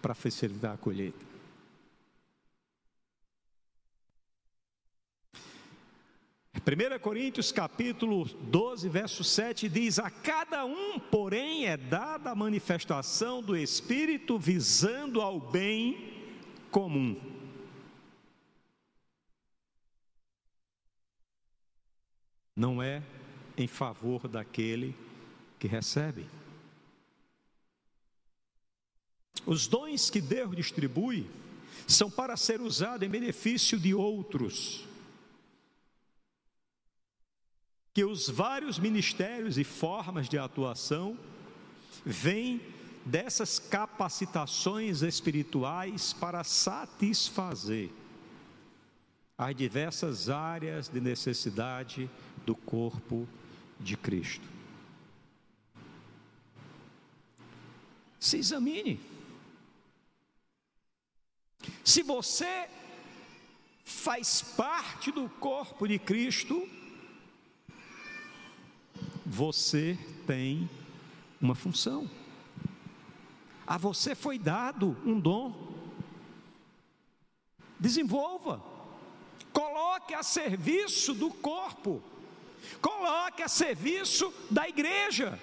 para 0.00 0.14
facilitar 0.14 0.74
a 0.74 0.78
colheita. 0.78 1.31
1 6.64 6.98
Coríntios 7.00 7.50
capítulo 7.50 8.24
12, 8.24 8.88
verso 8.88 9.24
7 9.24 9.68
diz: 9.68 9.98
A 9.98 10.08
cada 10.08 10.64
um, 10.64 10.96
porém, 10.98 11.66
é 11.66 11.76
dada 11.76 12.30
a 12.30 12.36
manifestação 12.36 13.42
do 13.42 13.56
Espírito 13.56 14.38
visando 14.38 15.20
ao 15.20 15.40
bem 15.40 16.12
comum. 16.70 17.20
Não 22.54 22.80
é 22.80 23.02
em 23.56 23.66
favor 23.66 24.28
daquele 24.28 24.94
que 25.58 25.66
recebe. 25.66 26.26
Os 29.44 29.66
dons 29.66 30.10
que 30.10 30.20
Deus 30.20 30.54
distribui 30.54 31.28
são 31.88 32.08
para 32.08 32.36
ser 32.36 32.60
usados 32.60 33.04
em 33.04 33.10
benefício 33.10 33.80
de 33.80 33.92
outros 33.92 34.91
que 37.94 38.04
os 38.04 38.28
vários 38.28 38.78
ministérios 38.78 39.58
e 39.58 39.64
formas 39.64 40.28
de 40.28 40.38
atuação 40.38 41.18
vêm 42.04 42.60
dessas 43.04 43.58
capacitações 43.58 45.02
espirituais 45.02 46.12
para 46.12 46.42
satisfazer 46.42 47.90
as 49.36 49.54
diversas 49.54 50.28
áreas 50.30 50.88
de 50.88 51.00
necessidade 51.00 52.08
do 52.46 52.54
corpo 52.54 53.28
de 53.78 53.96
Cristo. 53.96 54.48
Se 58.18 58.38
examine. 58.38 59.00
Se 61.84 62.02
você 62.02 62.68
faz 63.84 64.40
parte 64.40 65.10
do 65.10 65.28
corpo 65.28 65.88
de 65.88 65.98
Cristo, 65.98 66.68
você 69.32 69.98
tem 70.26 70.68
uma 71.40 71.54
função. 71.54 72.08
A 73.66 73.78
você 73.78 74.14
foi 74.14 74.38
dado 74.38 74.94
um 75.06 75.18
dom. 75.18 75.72
Desenvolva. 77.80 78.62
Coloque 79.50 80.12
a 80.12 80.22
serviço 80.22 81.14
do 81.14 81.30
corpo. 81.30 82.02
Coloque 82.82 83.42
a 83.42 83.48
serviço 83.48 84.30
da 84.50 84.68
igreja. 84.68 85.40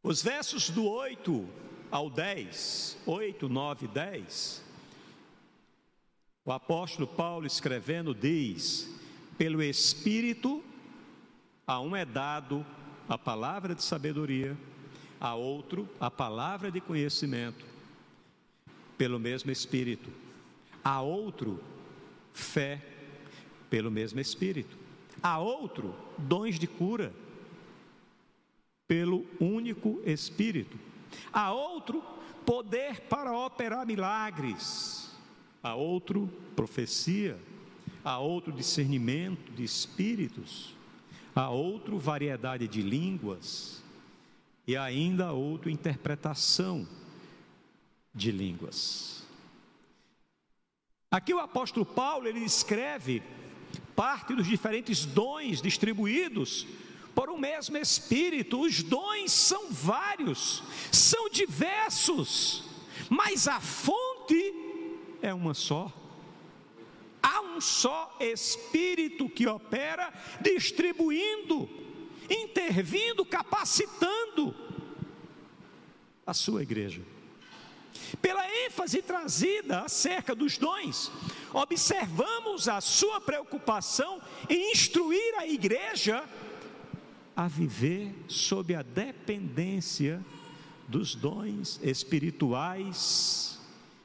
Os 0.00 0.22
versos 0.22 0.70
do 0.70 0.88
8 0.88 1.48
ao 1.90 2.08
10, 2.08 2.98
8, 3.04 3.48
9 3.48 3.86
e 3.86 3.88
10, 3.88 4.71
o 6.44 6.50
apóstolo 6.50 7.06
Paulo 7.06 7.46
escrevendo 7.46 8.14
diz: 8.14 8.90
pelo 9.38 9.62
Espírito, 9.62 10.62
a 11.66 11.80
um 11.80 11.94
é 11.94 12.04
dado 12.04 12.64
a 13.08 13.16
palavra 13.16 13.74
de 13.74 13.82
sabedoria, 13.82 14.56
a 15.20 15.34
outro 15.34 15.88
a 16.00 16.10
palavra 16.10 16.70
de 16.70 16.80
conhecimento, 16.80 17.64
pelo 18.98 19.18
mesmo 19.18 19.50
Espírito, 19.50 20.10
a 20.82 21.00
outro 21.00 21.60
fé, 22.32 22.82
pelo 23.70 23.90
mesmo 23.90 24.20
Espírito, 24.20 24.76
a 25.22 25.38
outro 25.38 25.94
dons 26.18 26.58
de 26.58 26.66
cura, 26.66 27.12
pelo 28.88 29.24
único 29.40 30.00
Espírito, 30.04 30.76
a 31.32 31.52
outro 31.52 32.02
poder 32.44 33.02
para 33.02 33.32
operar 33.38 33.86
milagres 33.86 35.11
a 35.62 35.74
outro 35.74 36.28
profecia, 36.56 37.38
a 38.04 38.18
outro 38.18 38.52
discernimento 38.52 39.52
de 39.52 39.62
espíritos, 39.62 40.74
a 41.34 41.48
outro 41.48 41.98
variedade 41.98 42.66
de 42.66 42.82
línguas 42.82 43.82
e 44.66 44.76
ainda 44.76 45.26
a 45.26 45.32
outro 45.32 45.70
interpretação 45.70 46.86
de 48.14 48.32
línguas. 48.32 49.22
Aqui 51.10 51.32
o 51.32 51.38
apóstolo 51.40 51.86
Paulo 51.86 52.26
ele 52.26 52.40
escreve 52.40 53.22
parte 53.94 54.34
dos 54.34 54.46
diferentes 54.46 55.04
dons 55.04 55.60
distribuídos 55.60 56.66
por 57.14 57.30
um 57.30 57.38
mesmo 57.38 57.76
Espírito. 57.76 58.60
Os 58.60 58.82
dons 58.82 59.30
são 59.30 59.70
vários, 59.70 60.62
são 60.90 61.28
diversos, 61.28 62.64
mas 63.10 63.46
a 63.46 63.60
fonte 63.60 64.71
é 65.22 65.32
uma 65.32 65.54
só. 65.54 65.90
Há 67.22 67.40
um 67.40 67.60
só 67.60 68.16
Espírito 68.20 69.28
que 69.28 69.46
opera, 69.46 70.12
distribuindo, 70.40 71.68
intervindo, 72.28 73.24
capacitando 73.24 74.54
a 76.26 76.34
sua 76.34 76.62
igreja. 76.62 77.00
Pela 78.20 78.46
ênfase 78.66 79.00
trazida 79.00 79.80
acerca 79.80 80.34
dos 80.34 80.58
dons, 80.58 81.10
observamos 81.52 82.68
a 82.68 82.80
sua 82.80 83.20
preocupação 83.20 84.20
em 84.48 84.72
instruir 84.72 85.34
a 85.38 85.46
igreja 85.46 86.24
a 87.34 87.48
viver 87.48 88.14
sob 88.28 88.74
a 88.74 88.82
dependência 88.82 90.22
dos 90.88 91.14
dons 91.14 91.80
espirituais 91.82 93.51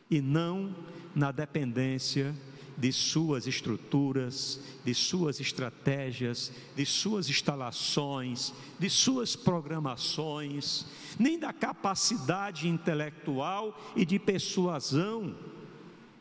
e 0.09 0.21
não 0.21 0.75
na 1.15 1.31
dependência 1.31 2.35
de 2.77 2.91
suas 2.91 3.47
estruturas, 3.47 4.59
de 4.85 4.93
suas 4.93 5.39
estratégias, 5.39 6.51
de 6.75 6.85
suas 6.85 7.27
instalações, 7.27 8.53
de 8.77 8.87
suas 8.87 9.35
programações, 9.35 10.85
nem 11.17 11.39
da 11.39 11.51
capacidade 11.51 12.67
intelectual 12.67 13.75
e 13.95 14.05
de 14.05 14.19
persuasão 14.19 15.35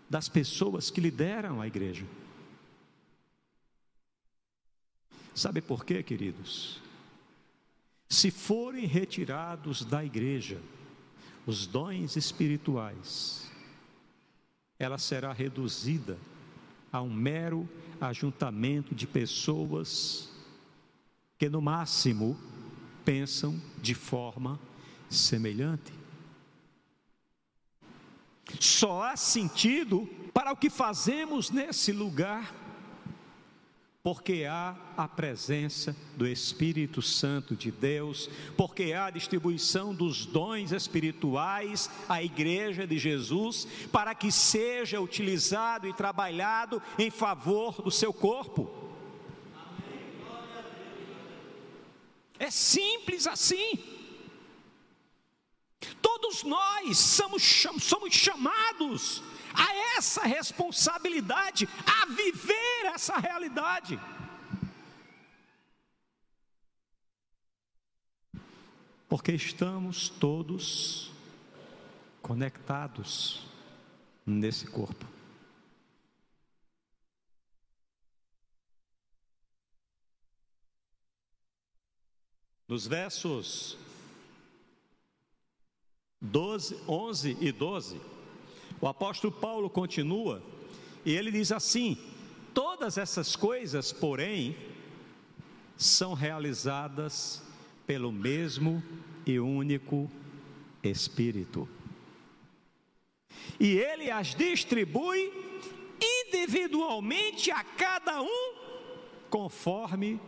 das 0.09 0.29
pessoas 0.29 0.91
que 0.91 1.01
lideram 1.01 1.61
a 1.61 1.67
igreja. 1.67 2.07
Sabe 5.35 5.61
por 5.61 5.85
quê, 5.85 6.03
queridos? 6.03 6.81
Se 8.09 8.31
forem 8.31 8.87
retirados 8.87 9.85
da 9.85 10.03
igreja 10.03 10.59
os 11.45 11.67
dons 11.67 12.17
espirituais, 12.17 13.46
ela 14.79 14.99
será 14.99 15.33
reduzida 15.33 16.19
a 16.93 17.01
um 17.01 17.13
mero 17.13 17.69
ajuntamento 18.01 18.95
de 18.95 19.07
pessoas 19.07 20.29
que, 21.39 21.49
no 21.49 21.61
máximo, 21.61 22.39
pensam 23.05 23.61
de 23.81 23.95
forma 23.95 24.59
semelhante. 25.09 25.93
Só 28.61 29.03
há 29.03 29.17
sentido 29.17 30.09
para 30.33 30.53
o 30.53 30.57
que 30.57 30.71
fazemos 30.71 31.51
nesse 31.51 31.93
lugar 31.93 32.55
porque 34.07 34.45
há 34.45 34.77
a 34.97 35.09
presença 35.09 35.97
do 36.15 36.29
Espírito 36.29 37.03
Santo 37.03 37.57
de 37.57 37.73
Deus, 37.73 38.31
porque 38.57 38.93
há 38.93 39.07
a 39.07 39.11
distribuição 39.11 39.93
dos 39.93 40.25
dons 40.25 40.71
espirituais 40.71 41.91
à 42.09 42.23
Igreja 42.23 42.87
de 42.87 43.01
Jesus, 43.01 43.67
para 43.91 44.15
que 44.15 44.31
seja 44.31 45.01
utilizado 45.01 45.89
e 45.89 45.93
trabalhado 45.93 46.81
em 46.97 47.11
favor 47.11 47.83
do 47.83 47.91
seu 47.91 48.13
corpo. 48.13 48.71
É 52.39 52.49
simples 52.49 53.27
assim. 53.27 53.77
Todos 56.01 56.45
nós 56.45 56.97
somos, 56.97 57.43
somos 57.81 58.15
chamados 58.15 59.21
a 59.57 59.97
essa 59.97 60.23
responsabilidade, 60.23 61.69
a 61.87 62.07
viver 62.07 62.87
essa 62.95 63.17
realidade. 63.19 63.99
Porque 69.09 69.33
estamos 69.33 70.09
todos 70.09 71.13
conectados 72.21 73.47
nesse 74.27 74.67
corpo. 74.67 75.07
Nos 82.69 82.85
versos 82.85 83.79
12, 86.21 86.83
11 86.89 87.37
e 87.41 87.53
12, 87.53 88.01
o 88.81 88.87
apóstolo 88.87 89.33
Paulo 89.33 89.71
continua 89.71 90.43
e 91.05 91.15
ele 91.15 91.31
diz 91.31 91.53
assim: 91.53 91.97
Todas 92.53 92.99
essas 92.99 93.37
coisas, 93.37 93.93
porém, 93.93 94.57
são 95.77 96.15
realizadas 96.15 97.43
pelo 97.87 98.11
mesmo 98.11 98.83
e 99.27 99.39
único 99.39 100.11
Espírito. 100.83 101.69
E 103.61 103.77
ele 103.77 104.11
as 104.11 104.35
distribui 104.35 105.33
individualmente 106.01 107.51
a 107.51 107.63
cada 107.63 108.23
um 108.23 108.55
conforme 109.31 110.21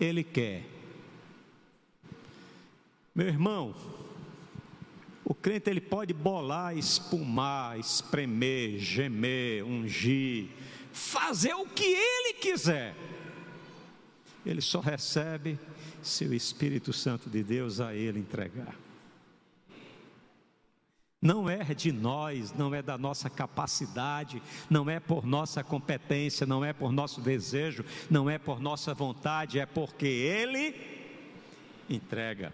ele 0.00 0.24
quer. 0.24 0.64
Meu 3.14 3.28
irmão, 3.28 3.74
o 5.24 5.34
crente 5.34 5.70
ele 5.70 5.80
pode 5.80 6.12
bolar, 6.12 6.76
espumar, 6.76 7.78
espremer, 7.78 8.78
gemer, 8.78 9.64
ungir, 9.64 10.48
fazer 10.92 11.54
o 11.54 11.66
que 11.66 11.84
ele 11.84 12.34
quiser. 12.34 12.94
Ele 14.44 14.60
só 14.60 14.80
recebe 14.80 15.58
se 16.02 16.26
o 16.26 16.34
Espírito 16.34 16.92
Santo 16.92 17.30
de 17.30 17.42
Deus 17.42 17.80
a 17.80 17.94
ele 17.94 18.20
entregar. 18.20 18.76
Não 21.22 21.48
é 21.48 21.72
de 21.72 21.90
nós, 21.90 22.52
não 22.52 22.74
é 22.74 22.82
da 22.82 22.98
nossa 22.98 23.30
capacidade, 23.30 24.42
não 24.68 24.90
é 24.90 25.00
por 25.00 25.24
nossa 25.24 25.64
competência, 25.64 26.46
não 26.46 26.62
é 26.62 26.74
por 26.74 26.92
nosso 26.92 27.22
desejo, 27.22 27.82
não 28.10 28.28
é 28.28 28.36
por 28.36 28.60
nossa 28.60 28.92
vontade, 28.92 29.58
é 29.58 29.64
porque 29.64 30.06
Ele 30.06 30.74
entrega. 31.88 32.52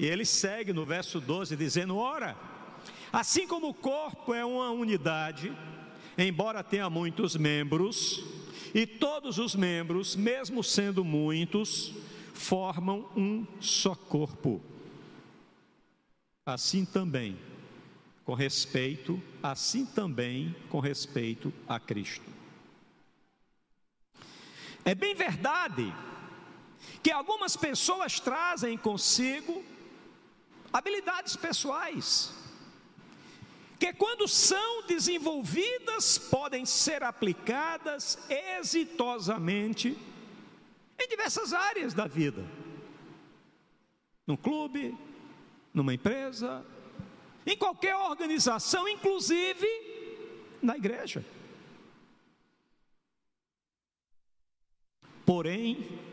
E 0.00 0.06
ele 0.06 0.24
segue 0.24 0.72
no 0.72 0.86
verso 0.86 1.20
12 1.20 1.54
dizendo: 1.54 1.98
Ora, 1.98 2.34
assim 3.12 3.46
como 3.46 3.68
o 3.68 3.74
corpo 3.74 4.32
é 4.32 4.42
uma 4.42 4.70
unidade, 4.70 5.54
embora 6.16 6.64
tenha 6.64 6.88
muitos 6.88 7.36
membros, 7.36 8.24
e 8.74 8.86
todos 8.86 9.36
os 9.36 9.54
membros, 9.54 10.16
mesmo 10.16 10.64
sendo 10.64 11.04
muitos, 11.04 11.92
formam 12.32 13.10
um 13.14 13.46
só 13.60 13.94
corpo. 13.94 14.62
Assim 16.46 16.86
também, 16.86 17.38
com 18.24 18.32
respeito, 18.32 19.22
assim 19.42 19.84
também 19.84 20.56
com 20.70 20.80
respeito 20.80 21.52
a 21.68 21.78
Cristo. 21.78 22.24
É 24.82 24.94
bem 24.94 25.14
verdade 25.14 25.94
que 27.02 27.10
algumas 27.10 27.54
pessoas 27.54 28.18
trazem 28.18 28.78
consigo 28.78 29.62
habilidades 30.72 31.36
pessoais, 31.36 32.32
que 33.78 33.92
quando 33.92 34.28
são 34.28 34.86
desenvolvidas 34.86 36.18
podem 36.18 36.66
ser 36.66 37.02
aplicadas 37.02 38.18
exitosamente 38.58 39.96
em 40.98 41.08
diversas 41.08 41.52
áreas 41.52 41.94
da 41.94 42.06
vida. 42.06 42.44
Num 44.26 44.36
clube, 44.36 44.96
numa 45.72 45.94
empresa, 45.94 46.64
em 47.46 47.56
qualquer 47.56 47.96
organização, 47.96 48.86
inclusive 48.86 49.66
na 50.62 50.76
igreja. 50.76 51.24
Porém, 55.24 56.09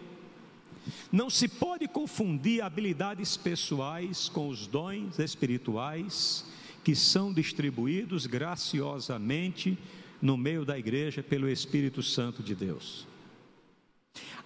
não 1.11 1.29
se 1.29 1.47
pode 1.47 1.87
confundir 1.87 2.61
habilidades 2.61 3.37
pessoais 3.37 4.29
com 4.29 4.49
os 4.49 4.67
dons 4.67 5.19
espirituais 5.19 6.45
que 6.83 6.95
são 6.95 7.33
distribuídos 7.33 8.25
graciosamente 8.25 9.77
no 10.21 10.37
meio 10.37 10.65
da 10.65 10.77
igreja 10.77 11.21
pelo 11.21 11.49
Espírito 11.49 12.01
Santo 12.01 12.41
de 12.41 12.55
Deus. 12.55 13.07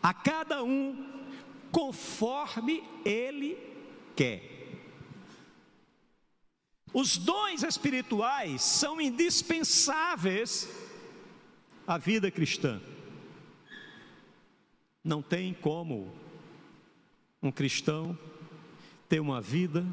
A 0.02 0.14
cada 0.14 0.64
um 0.64 1.06
conforme 1.72 2.84
ele 3.06 3.58
quer. 4.16 4.52
Os 6.94 7.18
dons 7.18 7.64
espirituais 7.64 8.62
são 8.62 9.00
indispensáveis 9.00 10.68
à 11.88 11.98
vida 11.98 12.30
cristã. 12.30 12.82
Não 15.04 15.22
tem 15.22 15.54
como 15.54 16.14
um 17.42 17.52
cristão 17.52 18.18
ter 19.10 19.20
uma 19.20 19.42
vida 19.42 19.86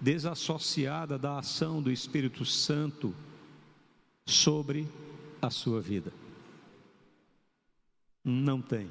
desassociada 0.00 1.18
da 1.18 1.38
ação 1.38 1.82
do 1.82 1.90
Espírito 1.90 2.44
Santo 2.44 3.14
sobre 4.24 4.88
a 5.40 5.50
sua 5.50 5.80
vida. 5.80 6.12
Não 8.24 8.60
tem. 8.60 8.90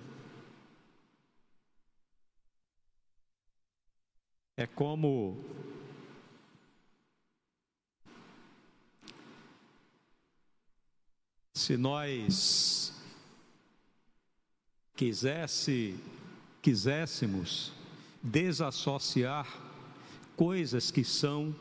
É 4.58 4.66
como 4.66 5.44
se 11.54 11.76
nós 11.76 12.94
quisesse 14.96 16.00
quiséssemos 16.62 17.74
desassociar 18.26 19.48
coisas 20.36 20.90
que 20.90 21.04
são 21.04 21.56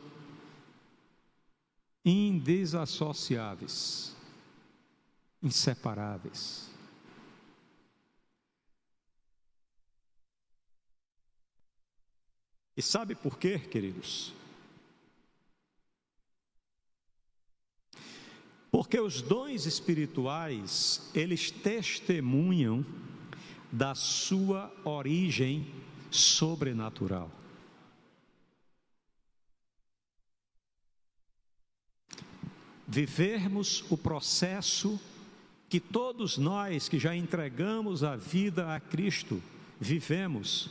indesassociáveis, 2.03 4.15
inseparáveis. 5.41 6.69
E 12.75 12.81
sabe 12.81 13.15
por 13.15 13.37
quê, 13.37 13.59
queridos? 13.59 14.33
Porque 18.69 18.99
os 18.99 19.21
dons 19.21 19.65
espirituais, 19.65 21.09
eles 21.13 21.49
testemunham 21.49 22.85
da 23.71 23.95
sua 23.95 24.69
origem 24.83 25.65
sobrenatural. 26.15 27.31
Vivermos 32.87 33.83
o 33.89 33.97
processo 33.97 34.99
que 35.67 35.79
todos 35.79 36.37
nós 36.37 36.87
que 36.87 36.99
já 36.99 37.15
entregamos 37.15 38.03
a 38.03 38.15
vida 38.15 38.73
a 38.73 38.79
Cristo 38.79 39.41
vivemos, 39.79 40.69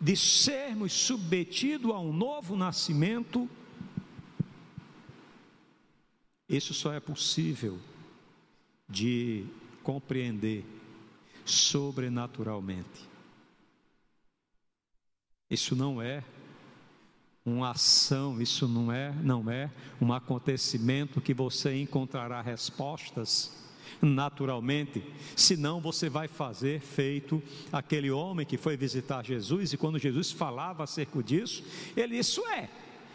de 0.00 0.16
sermos 0.16 0.92
submetidos 0.92 1.92
a 1.92 1.98
um 1.98 2.12
novo 2.12 2.56
nascimento, 2.56 3.48
isso 6.48 6.74
só 6.74 6.92
é 6.92 6.98
possível 6.98 7.78
de 8.88 9.44
compreender 9.82 10.64
sobrenaturalmente. 11.44 13.09
Isso 15.50 15.74
não 15.74 16.00
é 16.00 16.22
uma 17.44 17.70
ação, 17.70 18.40
isso 18.40 18.68
não 18.68 18.92
é, 18.92 19.12
não 19.22 19.50
é 19.50 19.70
um 20.00 20.12
acontecimento 20.12 21.20
que 21.20 21.34
você 21.34 21.80
encontrará 21.80 22.40
respostas 22.40 23.58
naturalmente, 24.00 25.02
senão 25.36 25.80
você 25.80 26.08
vai 26.08 26.28
fazer 26.28 26.80
feito 26.80 27.42
aquele 27.72 28.10
homem 28.10 28.46
que 28.46 28.56
foi 28.56 28.76
visitar 28.76 29.24
Jesus 29.24 29.72
e 29.72 29.76
quando 29.76 29.98
Jesus 29.98 30.30
falava 30.30 30.84
acerca 30.84 31.22
disso, 31.22 31.64
ele 31.96 32.16
isso 32.16 32.46
é. 32.46 32.68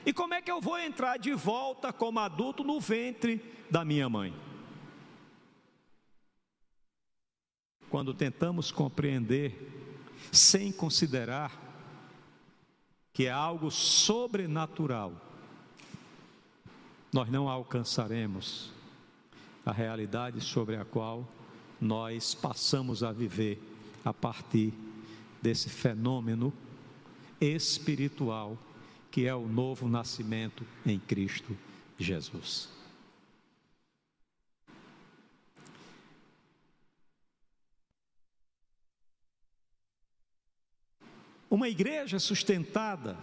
E 0.05 0.13
como 0.13 0.33
é 0.33 0.41
que 0.41 0.51
eu 0.51 0.61
vou 0.61 0.77
entrar 0.77 1.17
de 1.17 1.33
volta 1.33 1.91
como 1.91 2.19
adulto 2.19 2.63
no 2.63 2.79
ventre 2.79 3.41
da 3.71 3.83
minha 3.83 4.07
mãe? 4.07 4.33
Quando 7.89 8.13
tentamos 8.13 8.71
compreender 8.71 9.55
sem 10.31 10.71
considerar 10.71 11.64
que 13.15 13.27
é 13.27 13.31
algo 13.31 13.71
sobrenatural, 13.71 15.13
nós 17.13 17.29
não 17.31 17.47
alcançaremos 17.47 18.73
a 19.65 19.71
realidade 19.71 20.41
sobre 20.41 20.75
a 20.75 20.83
qual 20.83 21.25
nós 21.79 22.35
passamos 22.35 23.03
a 23.03 23.13
viver 23.13 23.57
a 24.03 24.13
partir 24.13 24.73
desse 25.41 25.69
fenômeno 25.69 26.51
espiritual 27.39 28.57
que 29.09 29.25
é 29.25 29.33
o 29.33 29.47
novo 29.47 29.87
nascimento 29.87 30.65
em 30.85 30.99
Cristo 30.99 31.57
Jesus. 31.97 32.67
Uma 41.55 41.69
igreja 41.69 42.19
sustentada 42.19 43.17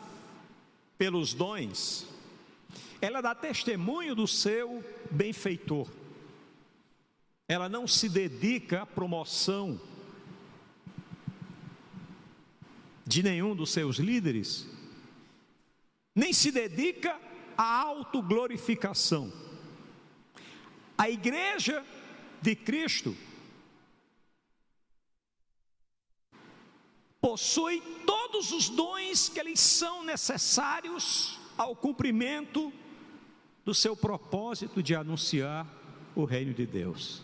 pelos 0.97 1.35
dons, 1.35 2.07
ela 2.99 3.21
dá 3.21 3.35
testemunho 3.35 4.14
do 4.14 4.27
seu 4.27 4.83
benfeitor. 5.11 5.87
Ela 7.47 7.68
não 7.68 7.87
se 7.87 8.09
dedica 8.09 8.81
à 8.81 8.87
promoção 8.87 9.79
de 13.07 13.23
nenhum 13.23 13.55
dos 13.55 13.71
seus 13.71 13.97
líderes, 13.97 14.66
nem 16.14 16.33
se 16.33 16.51
dedica 16.51 17.21
à 17.55 17.81
autoglorificação. 17.83 19.31
A 20.97 21.11
igreja 21.11 21.85
de 22.40 22.57
Cristo 22.57 23.14
possui 27.22 27.80
todos 28.04 28.50
os 28.50 28.68
dons 28.68 29.28
que 29.28 29.38
eles 29.38 29.61
são 29.61 30.04
necessários 30.04 31.38
ao 31.56 31.76
cumprimento 31.76 32.72
do 33.64 33.72
seu 33.72 33.96
propósito 33.96 34.82
de 34.82 34.96
anunciar 34.96 35.64
o 36.16 36.24
reino 36.24 36.52
de 36.52 36.66
Deus. 36.66 37.22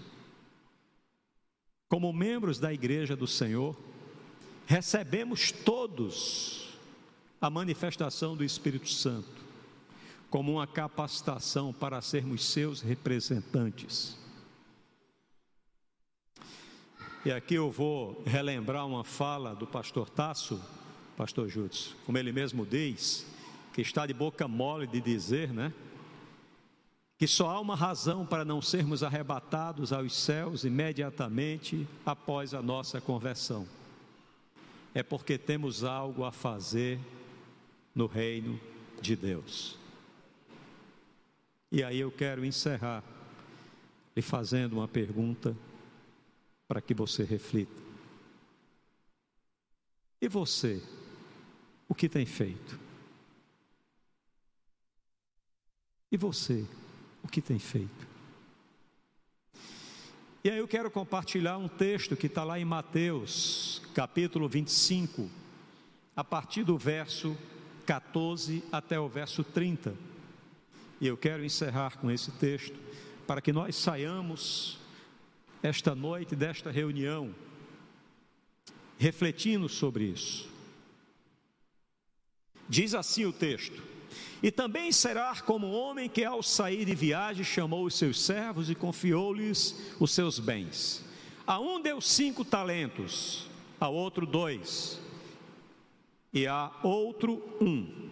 Como 1.88 2.12
membros 2.12 2.60
da 2.60 2.72
igreja 2.72 3.16
do 3.16 3.26
Senhor, 3.26 3.76
recebemos 4.66 5.50
todos 5.50 6.68
a 7.40 7.50
manifestação 7.50 8.36
do 8.36 8.44
Espírito 8.44 8.88
Santo 8.88 9.48
como 10.30 10.52
uma 10.52 10.66
capacitação 10.66 11.72
para 11.72 12.00
sermos 12.00 12.44
seus 12.44 12.82
representantes. 12.82 14.16
E 17.28 17.30
aqui 17.30 17.56
eu 17.56 17.70
vou 17.70 18.22
relembrar 18.24 18.86
uma 18.86 19.04
fala 19.04 19.54
do 19.54 19.66
pastor 19.66 20.08
Tasso, 20.08 20.58
pastor 21.14 21.46
Júdice, 21.46 21.90
como 22.06 22.16
ele 22.16 22.32
mesmo 22.32 22.64
diz, 22.64 23.26
que 23.74 23.82
está 23.82 24.06
de 24.06 24.14
boca 24.14 24.48
mole 24.48 24.86
de 24.86 24.98
dizer, 24.98 25.52
né? 25.52 25.70
Que 27.18 27.26
só 27.26 27.50
há 27.50 27.60
uma 27.60 27.76
razão 27.76 28.24
para 28.24 28.46
não 28.46 28.62
sermos 28.62 29.02
arrebatados 29.02 29.92
aos 29.92 30.16
céus 30.16 30.64
imediatamente 30.64 31.86
após 32.06 32.54
a 32.54 32.62
nossa 32.62 32.98
conversão. 32.98 33.68
É 34.94 35.02
porque 35.02 35.36
temos 35.36 35.84
algo 35.84 36.24
a 36.24 36.32
fazer 36.32 36.98
no 37.94 38.06
reino 38.06 38.58
de 39.02 39.14
Deus. 39.14 39.76
E 41.70 41.84
aí 41.84 42.00
eu 42.00 42.10
quero 42.10 42.42
encerrar 42.42 43.04
lhe 44.16 44.22
fazendo 44.22 44.78
uma 44.78 44.88
pergunta 44.88 45.54
para 46.68 46.82
que 46.82 46.92
você 46.92 47.24
reflita. 47.24 47.88
E 50.20 50.28
você, 50.28 50.82
o 51.88 51.94
que 51.94 52.08
tem 52.08 52.26
feito? 52.26 52.78
E 56.12 56.16
você, 56.16 56.66
o 57.22 57.28
que 57.28 57.40
tem 57.40 57.58
feito? 57.58 58.06
E 60.44 60.50
aí 60.50 60.58
eu 60.58 60.68
quero 60.68 60.90
compartilhar 60.90 61.56
um 61.58 61.68
texto 61.68 62.16
que 62.16 62.26
está 62.26 62.44
lá 62.44 62.58
em 62.60 62.64
Mateus, 62.64 63.82
capítulo 63.94 64.48
25, 64.48 65.28
a 66.14 66.22
partir 66.22 66.64
do 66.64 66.76
verso 66.76 67.36
14 67.86 68.62
até 68.70 69.00
o 69.00 69.08
verso 69.08 69.42
30. 69.42 69.94
E 71.00 71.06
eu 71.06 71.16
quero 71.16 71.44
encerrar 71.44 71.96
com 71.98 72.10
esse 72.10 72.30
texto, 72.32 72.76
para 73.26 73.40
que 73.40 73.52
nós 73.52 73.76
saiamos 73.76 74.78
esta 75.62 75.94
noite 75.94 76.36
desta 76.36 76.70
reunião, 76.70 77.34
refletindo 78.98 79.68
sobre 79.68 80.04
isso. 80.04 80.48
Diz 82.68 82.94
assim 82.94 83.24
o 83.24 83.32
texto: 83.32 83.82
E 84.42 84.50
também 84.50 84.92
será 84.92 85.34
como 85.40 85.70
homem 85.70 86.08
que, 86.08 86.24
ao 86.24 86.42
sair 86.42 86.84
de 86.84 86.94
viagem, 86.94 87.44
chamou 87.44 87.84
os 87.84 87.94
seus 87.94 88.20
servos 88.20 88.68
e 88.68 88.74
confiou-lhes 88.74 89.94
os 89.98 90.12
seus 90.12 90.38
bens. 90.38 91.04
A 91.46 91.58
um 91.58 91.80
deu 91.80 92.00
cinco 92.00 92.44
talentos, 92.44 93.48
a 93.80 93.88
outro 93.88 94.26
dois, 94.26 95.00
e 96.32 96.46
a 96.46 96.70
outro 96.82 97.42
um. 97.60 98.08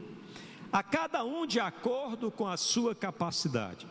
A 0.73 0.83
cada 0.83 1.25
um 1.25 1.47
de 1.47 1.61
acordo 1.61 2.31
com 2.31 2.47
a 2.47 2.57
sua 2.57 2.95
capacidade. 2.95 3.87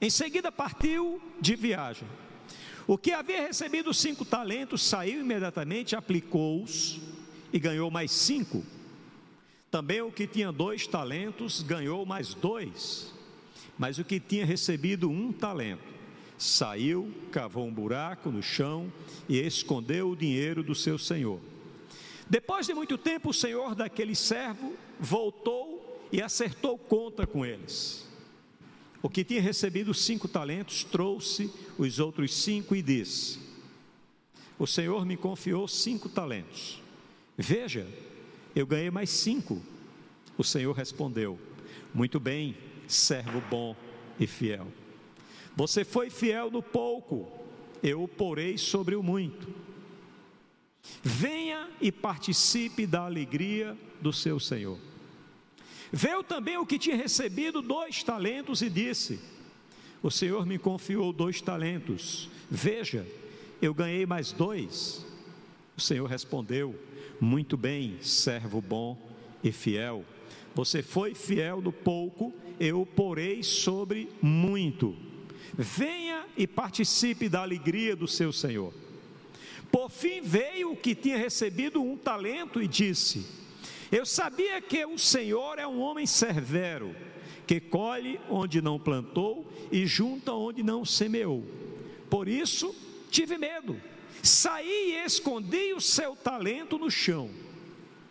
Em 0.00 0.10
seguida 0.10 0.52
partiu 0.52 1.20
de 1.40 1.56
viagem. 1.56 2.06
O 2.88 2.96
que 2.96 3.12
havia 3.12 3.42
recebido 3.42 3.92
cinco 3.92 4.24
talentos 4.24 4.82
saiu 4.82 5.20
imediatamente, 5.20 5.94
aplicou-os 5.94 6.98
e 7.52 7.58
ganhou 7.58 7.90
mais 7.90 8.10
cinco. 8.10 8.64
Também 9.70 10.00
o 10.00 10.10
que 10.10 10.26
tinha 10.26 10.50
dois 10.50 10.86
talentos 10.86 11.60
ganhou 11.60 12.06
mais 12.06 12.32
dois. 12.32 13.12
Mas 13.78 13.98
o 13.98 14.04
que 14.04 14.18
tinha 14.18 14.46
recebido 14.46 15.10
um 15.10 15.30
talento 15.30 15.84
saiu, 16.38 17.12
cavou 17.30 17.66
um 17.66 17.74
buraco 17.74 18.30
no 18.30 18.42
chão 18.42 18.90
e 19.28 19.38
escondeu 19.38 20.08
o 20.08 20.16
dinheiro 20.16 20.62
do 20.62 20.74
seu 20.74 20.98
senhor. 20.98 21.40
Depois 22.26 22.66
de 22.66 22.72
muito 22.72 22.96
tempo, 22.96 23.28
o 23.28 23.34
senhor 23.34 23.74
daquele 23.74 24.14
servo 24.14 24.74
voltou 24.98 26.08
e 26.10 26.22
acertou 26.22 26.78
conta 26.78 27.26
com 27.26 27.44
eles. 27.44 28.07
O 29.02 29.08
que 29.08 29.24
tinha 29.24 29.40
recebido 29.40 29.94
cinco 29.94 30.26
talentos 30.26 30.82
trouxe 30.82 31.52
os 31.78 31.98
outros 31.98 32.34
cinco 32.34 32.74
e 32.74 32.82
disse: 32.82 33.38
O 34.58 34.66
Senhor 34.66 35.06
me 35.06 35.16
confiou 35.16 35.68
cinco 35.68 36.08
talentos. 36.08 36.82
Veja, 37.36 37.86
eu 38.54 38.66
ganhei 38.66 38.90
mais 38.90 39.10
cinco. 39.10 39.62
O 40.36 40.42
Senhor 40.42 40.72
respondeu: 40.72 41.38
Muito 41.94 42.18
bem, 42.18 42.56
servo 42.88 43.40
bom 43.48 43.76
e 44.18 44.26
fiel. 44.26 44.66
Você 45.54 45.84
foi 45.84 46.10
fiel 46.10 46.50
no 46.50 46.62
pouco, 46.62 47.28
eu 47.82 48.02
o 48.02 48.08
porei 48.08 48.58
sobre 48.58 48.96
o 48.96 49.02
muito. 49.02 49.48
Venha 51.02 51.68
e 51.80 51.92
participe 51.92 52.86
da 52.86 53.02
alegria 53.02 53.76
do 54.00 54.12
seu 54.12 54.40
Senhor. 54.40 54.87
Veio 55.92 56.22
também 56.22 56.56
o 56.58 56.66
que 56.66 56.78
tinha 56.78 56.96
recebido 56.96 57.62
dois 57.62 58.02
talentos 58.02 58.62
e 58.62 58.68
disse: 58.68 59.18
O 60.02 60.10
Senhor 60.10 60.44
me 60.46 60.58
confiou 60.58 61.12
dois 61.12 61.40
talentos. 61.40 62.28
Veja, 62.50 63.06
eu 63.60 63.72
ganhei 63.72 64.04
mais 64.06 64.32
dois. 64.32 65.04
O 65.76 65.80
Senhor 65.80 66.06
respondeu: 66.06 66.74
Muito 67.20 67.56
bem, 67.56 67.96
servo 68.02 68.60
bom 68.60 68.98
e 69.42 69.50
fiel. 69.50 70.04
Você 70.54 70.82
foi 70.82 71.14
fiel 71.14 71.60
no 71.60 71.72
pouco, 71.72 72.34
eu 72.58 72.82
o 72.82 72.86
porei 72.86 73.42
sobre 73.42 74.08
muito. 74.20 74.96
Venha 75.54 76.26
e 76.36 76.46
participe 76.46 77.28
da 77.28 77.42
alegria 77.42 77.96
do 77.96 78.06
seu 78.06 78.32
Senhor. 78.32 78.74
Por 79.70 79.90
fim 79.90 80.20
veio 80.20 80.72
o 80.72 80.76
que 80.76 80.94
tinha 80.94 81.16
recebido 81.16 81.80
um 81.82 81.96
talento 81.96 82.62
e 82.62 82.68
disse: 82.68 83.26
eu 83.90 84.04
sabia 84.04 84.60
que 84.60 84.84
o 84.84 84.98
Senhor 84.98 85.58
é 85.58 85.66
um 85.66 85.80
homem 85.80 86.06
severo, 86.06 86.94
que 87.46 87.60
colhe 87.60 88.20
onde 88.28 88.60
não 88.60 88.78
plantou 88.78 89.50
e 89.72 89.86
junta 89.86 90.32
onde 90.32 90.62
não 90.62 90.84
semeou. 90.84 91.44
Por 92.10 92.28
isso 92.28 92.74
tive 93.10 93.38
medo. 93.38 93.80
Saí 94.22 94.92
e 94.92 95.04
escondi 95.04 95.72
o 95.72 95.80
seu 95.80 96.14
talento 96.14 96.78
no 96.78 96.90
chão. 96.90 97.30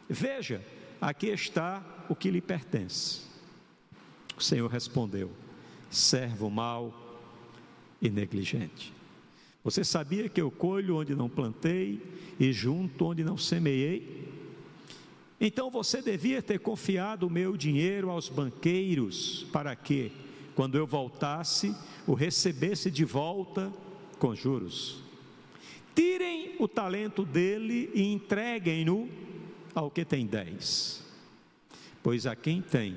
Veja, 0.09 0.63
aqui 1.01 1.27
está 1.27 1.83
o 2.09 2.15
que 2.15 2.31
lhe 2.31 2.41
pertence. 2.41 3.21
O 4.37 4.41
Senhor 4.41 4.69
respondeu: 4.69 5.31
servo 5.89 6.49
mau 6.49 7.19
e 8.01 8.09
negligente. 8.09 8.93
Você 9.63 9.83
sabia 9.83 10.29
que 10.29 10.39
eu 10.39 10.49
colho 10.49 10.97
onde 10.97 11.13
não 11.13 11.27
plantei 11.27 12.01
e 12.39 12.53
junto 12.53 13.05
onde 13.05 13.23
não 13.23 13.37
semeei? 13.37 14.26
Então 15.39 15.69
você 15.69 16.01
devia 16.01 16.41
ter 16.41 16.59
confiado 16.59 17.27
o 17.27 17.29
meu 17.29 17.55
dinheiro 17.55 18.09
aos 18.09 18.27
banqueiros, 18.27 19.45
para 19.51 19.75
que, 19.75 20.11
quando 20.55 20.75
eu 20.75 20.87
voltasse, 20.87 21.75
o 22.07 22.13
recebesse 22.13 22.89
de 22.89 23.05
volta 23.05 23.71
com 24.17 24.33
juros. 24.33 25.03
tirem 25.93 26.55
o 26.59 26.67
talento 26.67 27.25
dele 27.25 27.89
e 27.91 28.03
entreguem-no 28.03 29.09
ao 29.73 29.89
que 29.89 30.05
tem 30.05 30.27
dez. 30.27 31.03
Pois 32.03 32.27
a 32.27 32.35
quem 32.35 32.61
tem, 32.61 32.95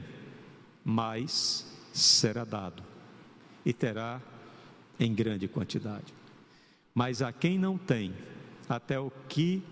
mais 0.84 1.66
será 1.94 2.44
dado, 2.44 2.82
e 3.64 3.72
terá 3.72 4.20
em 4.98 5.14
grande 5.14 5.48
quantidade. 5.48 6.12
Mas 6.94 7.22
a 7.22 7.32
quem 7.32 7.58
não 7.58 7.78
tem, 7.78 8.12
até 8.68 9.00
o 9.00 9.10
que 9.28 9.62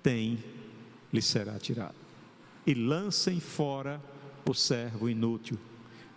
tem 0.00 0.38
lhe 1.12 1.22
será 1.22 1.58
tirado. 1.58 1.94
E 2.66 2.74
lancem 2.74 3.40
fora 3.40 4.00
o 4.44 4.54
servo 4.54 5.08
inútil, 5.08 5.58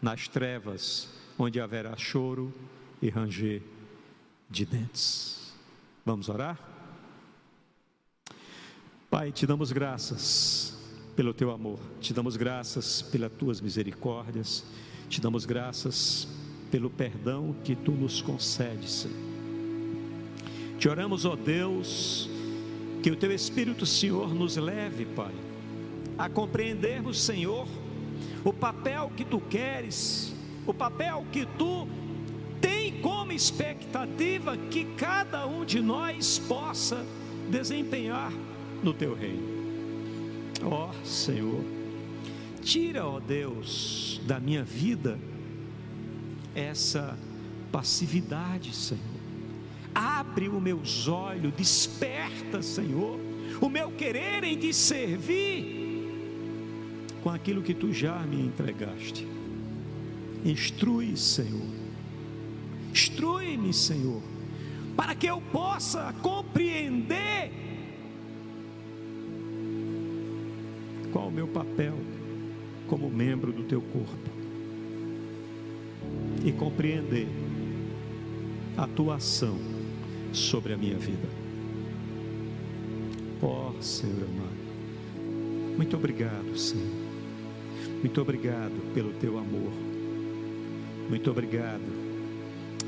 nas 0.01 0.27
trevas, 0.27 1.09
onde 1.37 1.59
haverá 1.59 1.95
choro 1.97 2.53
e 3.01 3.09
ranger 3.09 3.61
de 4.49 4.65
dentes. 4.65 5.53
Vamos 6.05 6.29
orar? 6.29 6.59
Pai, 9.09 9.31
te 9.31 9.45
damos 9.45 9.71
graças 9.71 10.77
pelo 11.15 11.33
teu 11.33 11.51
amor, 11.51 11.79
te 11.99 12.13
damos 12.13 12.37
graças 12.37 13.01
pelas 13.01 13.31
tuas 13.33 13.59
misericórdias, 13.59 14.63
te 15.09 15.19
damos 15.19 15.45
graças 15.45 16.27
pelo 16.71 16.89
perdão 16.89 17.53
que 17.63 17.75
tu 17.75 17.91
nos 17.91 18.21
concedes. 18.21 19.07
Te 20.79 20.87
oramos, 20.87 21.25
ó 21.25 21.35
Deus, 21.35 22.29
que 23.01 23.09
o 23.09 23.15
teu 23.15 23.31
Espírito, 23.31 23.85
Senhor, 23.85 24.33
nos 24.33 24.57
leve, 24.57 25.05
Pai, 25.05 25.33
a 26.17 26.29
compreendermos, 26.29 27.21
Senhor, 27.21 27.67
o 28.43 28.53
papel 28.53 29.11
que 29.15 29.25
tu 29.25 29.39
queres, 29.39 30.33
o 30.65 30.73
papel 30.73 31.25
que 31.31 31.45
tu 31.57 31.87
tem 32.59 33.01
como 33.01 33.31
expectativa 33.31 34.55
que 34.55 34.85
cada 34.95 35.47
um 35.47 35.65
de 35.65 35.81
nós 35.81 36.37
possa 36.37 37.03
desempenhar 37.49 38.31
no 38.83 38.93
teu 38.93 39.15
reino. 39.15 39.49
Ó 40.63 40.91
Senhor, 41.03 41.63
tira, 42.61 43.07
ó 43.07 43.19
Deus, 43.19 44.21
da 44.27 44.39
minha 44.39 44.63
vida 44.63 45.19
essa 46.53 47.17
passividade, 47.71 48.75
Senhor. 48.75 49.10
Abre 49.93 50.47
os 50.47 50.61
meus 50.61 51.07
olhos, 51.07 51.53
desperta, 51.53 52.61
Senhor, 52.61 53.19
o 53.59 53.69
meu 53.69 53.91
querer 53.91 54.43
em 54.43 54.57
te 54.57 54.73
servir 54.73 55.81
com 57.21 57.29
aquilo 57.29 57.61
que 57.61 57.73
tu 57.73 57.93
já 57.93 58.19
me 58.19 58.41
entregaste. 58.41 59.27
Instrui, 60.43 61.15
Senhor. 61.15 61.81
Instrui-me, 62.91 63.73
Senhor, 63.73 64.21
para 64.95 65.13
que 65.15 65.27
eu 65.27 65.39
possa 65.39 66.13
compreender 66.21 67.51
qual 71.11 71.27
o 71.27 71.31
meu 71.31 71.47
papel 71.47 71.95
como 72.87 73.09
membro 73.09 73.51
do 73.51 73.63
teu 73.63 73.81
corpo 73.81 74.29
e 76.43 76.51
compreender 76.51 77.27
a 78.75 78.87
tua 78.87 79.15
ação 79.15 79.70
sobre 80.31 80.73
a 80.73 80.77
minha 80.77 80.97
vida. 80.97 81.27
Ó 83.41 83.71
oh, 83.71 83.81
Senhor 83.81 84.23
amado, 84.23 85.77
muito 85.77 85.95
obrigado, 85.95 86.57
Senhor. 86.57 87.01
Muito 88.01 88.21
obrigado 88.21 88.93
pelo 88.93 89.13
teu 89.13 89.37
amor. 89.37 89.71
Muito 91.09 91.29
obrigado 91.29 92.01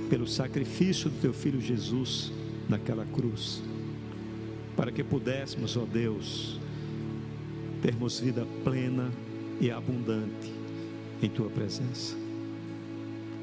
pelo 0.09 0.27
sacrifício 0.27 1.09
do 1.09 1.19
teu 1.19 1.33
filho 1.33 1.59
Jesus 1.59 2.31
naquela 2.69 3.05
cruz, 3.05 3.61
para 4.75 4.91
que 4.91 5.03
pudéssemos, 5.03 5.75
ó 5.75 5.85
Deus, 5.85 6.59
termos 7.81 8.19
vida 8.19 8.45
plena 8.63 9.11
e 9.59 9.69
abundante 9.69 10.51
em 11.21 11.29
tua 11.29 11.49
presença. 11.49 12.15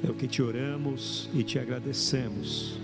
É 0.02 0.10
o 0.10 0.14
que 0.14 0.26
te 0.26 0.42
oramos 0.42 1.28
e 1.34 1.42
te 1.42 1.58
agradecemos, 1.58 2.78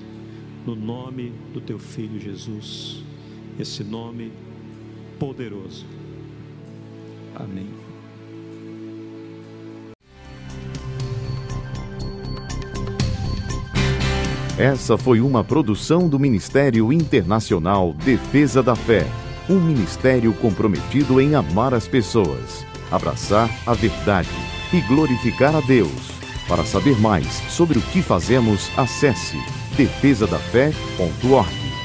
no 0.66 0.74
nome 0.74 1.32
do 1.54 1.60
teu 1.60 1.78
filho 1.78 2.20
Jesus, 2.20 3.00
esse 3.58 3.84
nome 3.84 4.32
poderoso. 5.18 5.86
Amém. 7.36 7.68
Essa 14.58 14.98
foi 14.98 15.20
uma 15.20 15.44
produção 15.44 16.08
do 16.08 16.18
Ministério 16.18 16.92
Internacional 16.92 17.92
Defesa 17.92 18.62
da 18.62 18.74
Fé, 18.74 19.06
um 19.48 19.60
ministério 19.60 20.32
comprometido 20.34 21.20
em 21.20 21.34
amar 21.34 21.74
as 21.74 21.86
pessoas, 21.86 22.64
abraçar 22.90 23.50
a 23.66 23.74
verdade 23.74 24.30
e 24.72 24.80
glorificar 24.80 25.54
a 25.54 25.60
Deus. 25.60 26.10
Para 26.48 26.64
saber 26.64 26.98
mais 27.00 27.26
sobre 27.50 27.78
o 27.78 27.82
que 27.82 28.00
fazemos, 28.00 28.70
acesse 28.78 29.36
defesadafé.org. 29.76 31.75